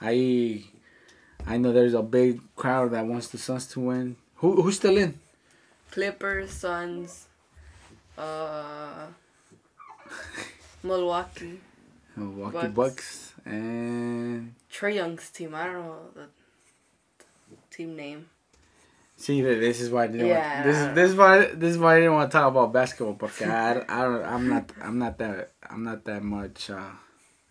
[0.00, 0.62] I
[1.46, 4.16] I know there's a big crowd that wants the Suns to win.
[4.36, 5.18] Who who's still in?
[5.90, 7.26] Clippers, Suns,
[8.18, 9.06] uh,
[10.82, 11.58] Milwaukee,
[12.16, 12.74] Milwaukee Bucks.
[12.74, 15.54] Bucks and Trae Young's team.
[15.54, 16.26] I don't know the
[17.70, 18.28] team name.
[19.16, 20.26] see this is why I didn't.
[20.26, 22.48] Yeah, want, this is this is why this is why I didn't want to talk
[22.48, 26.70] about basketball because I, I don't I'm not I'm not that I'm not that much
[26.70, 26.80] uh,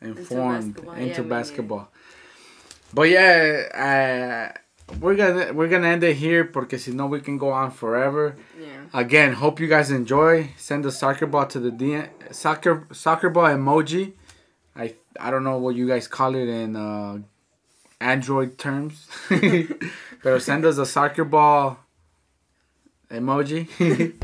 [0.01, 0.95] informed basketball.
[0.95, 1.91] into Yeah, basketball.
[2.93, 7.37] But yeah, uh, we're gonna we're gonna end it here because si no we can
[7.37, 8.35] go on forever.
[8.59, 8.67] Yeah.
[8.93, 10.51] Again, hope you guys enjoy.
[10.57, 14.13] Send a soccer ball to the DM soccer soccer ball emoji.
[14.75, 17.19] I I don't know what you guys call it in uh,
[18.01, 19.07] Android terms,
[20.23, 21.77] but send us a soccer ball
[23.09, 23.67] emoji.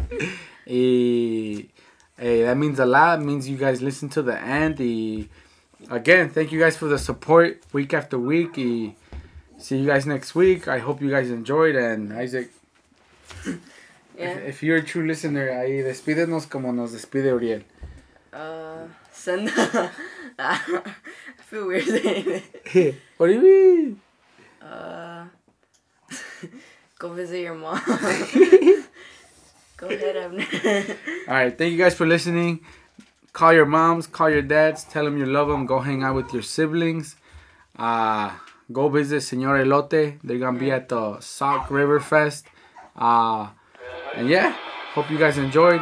[0.68, 1.64] Eh,
[2.20, 3.20] eh, that means a lot.
[3.20, 4.80] It means you guys listen to the end.
[5.90, 8.56] Again, thank you guys for the support week after week.
[8.56, 10.68] See you guys next week.
[10.68, 11.76] I hope you guys enjoyed.
[11.76, 12.52] And Isaac,
[13.46, 13.56] Yeah.
[14.18, 17.64] if, if you're a true listener, ahí despídenos como nos despide Uriel.
[18.32, 19.50] Uh, send.
[20.44, 22.42] I feel weird saying
[22.74, 22.96] it.
[23.18, 24.02] what do you mean?
[24.62, 25.26] Uh,
[27.00, 27.82] go visit your mom.
[29.78, 30.46] go ahead, Abner.
[31.28, 32.62] All right, thank you guys for listening.
[33.34, 35.66] Call your moms, call your dads, tell them you love them.
[35.66, 37.16] Go hang out with your siblings.
[37.78, 38.32] Uh,
[38.72, 40.20] go visit Senor Elote.
[40.24, 42.46] They're gonna be at the Sauk River Fest.
[42.96, 43.48] Uh,
[44.16, 44.56] and yeah,
[44.94, 45.82] hope you guys enjoyed.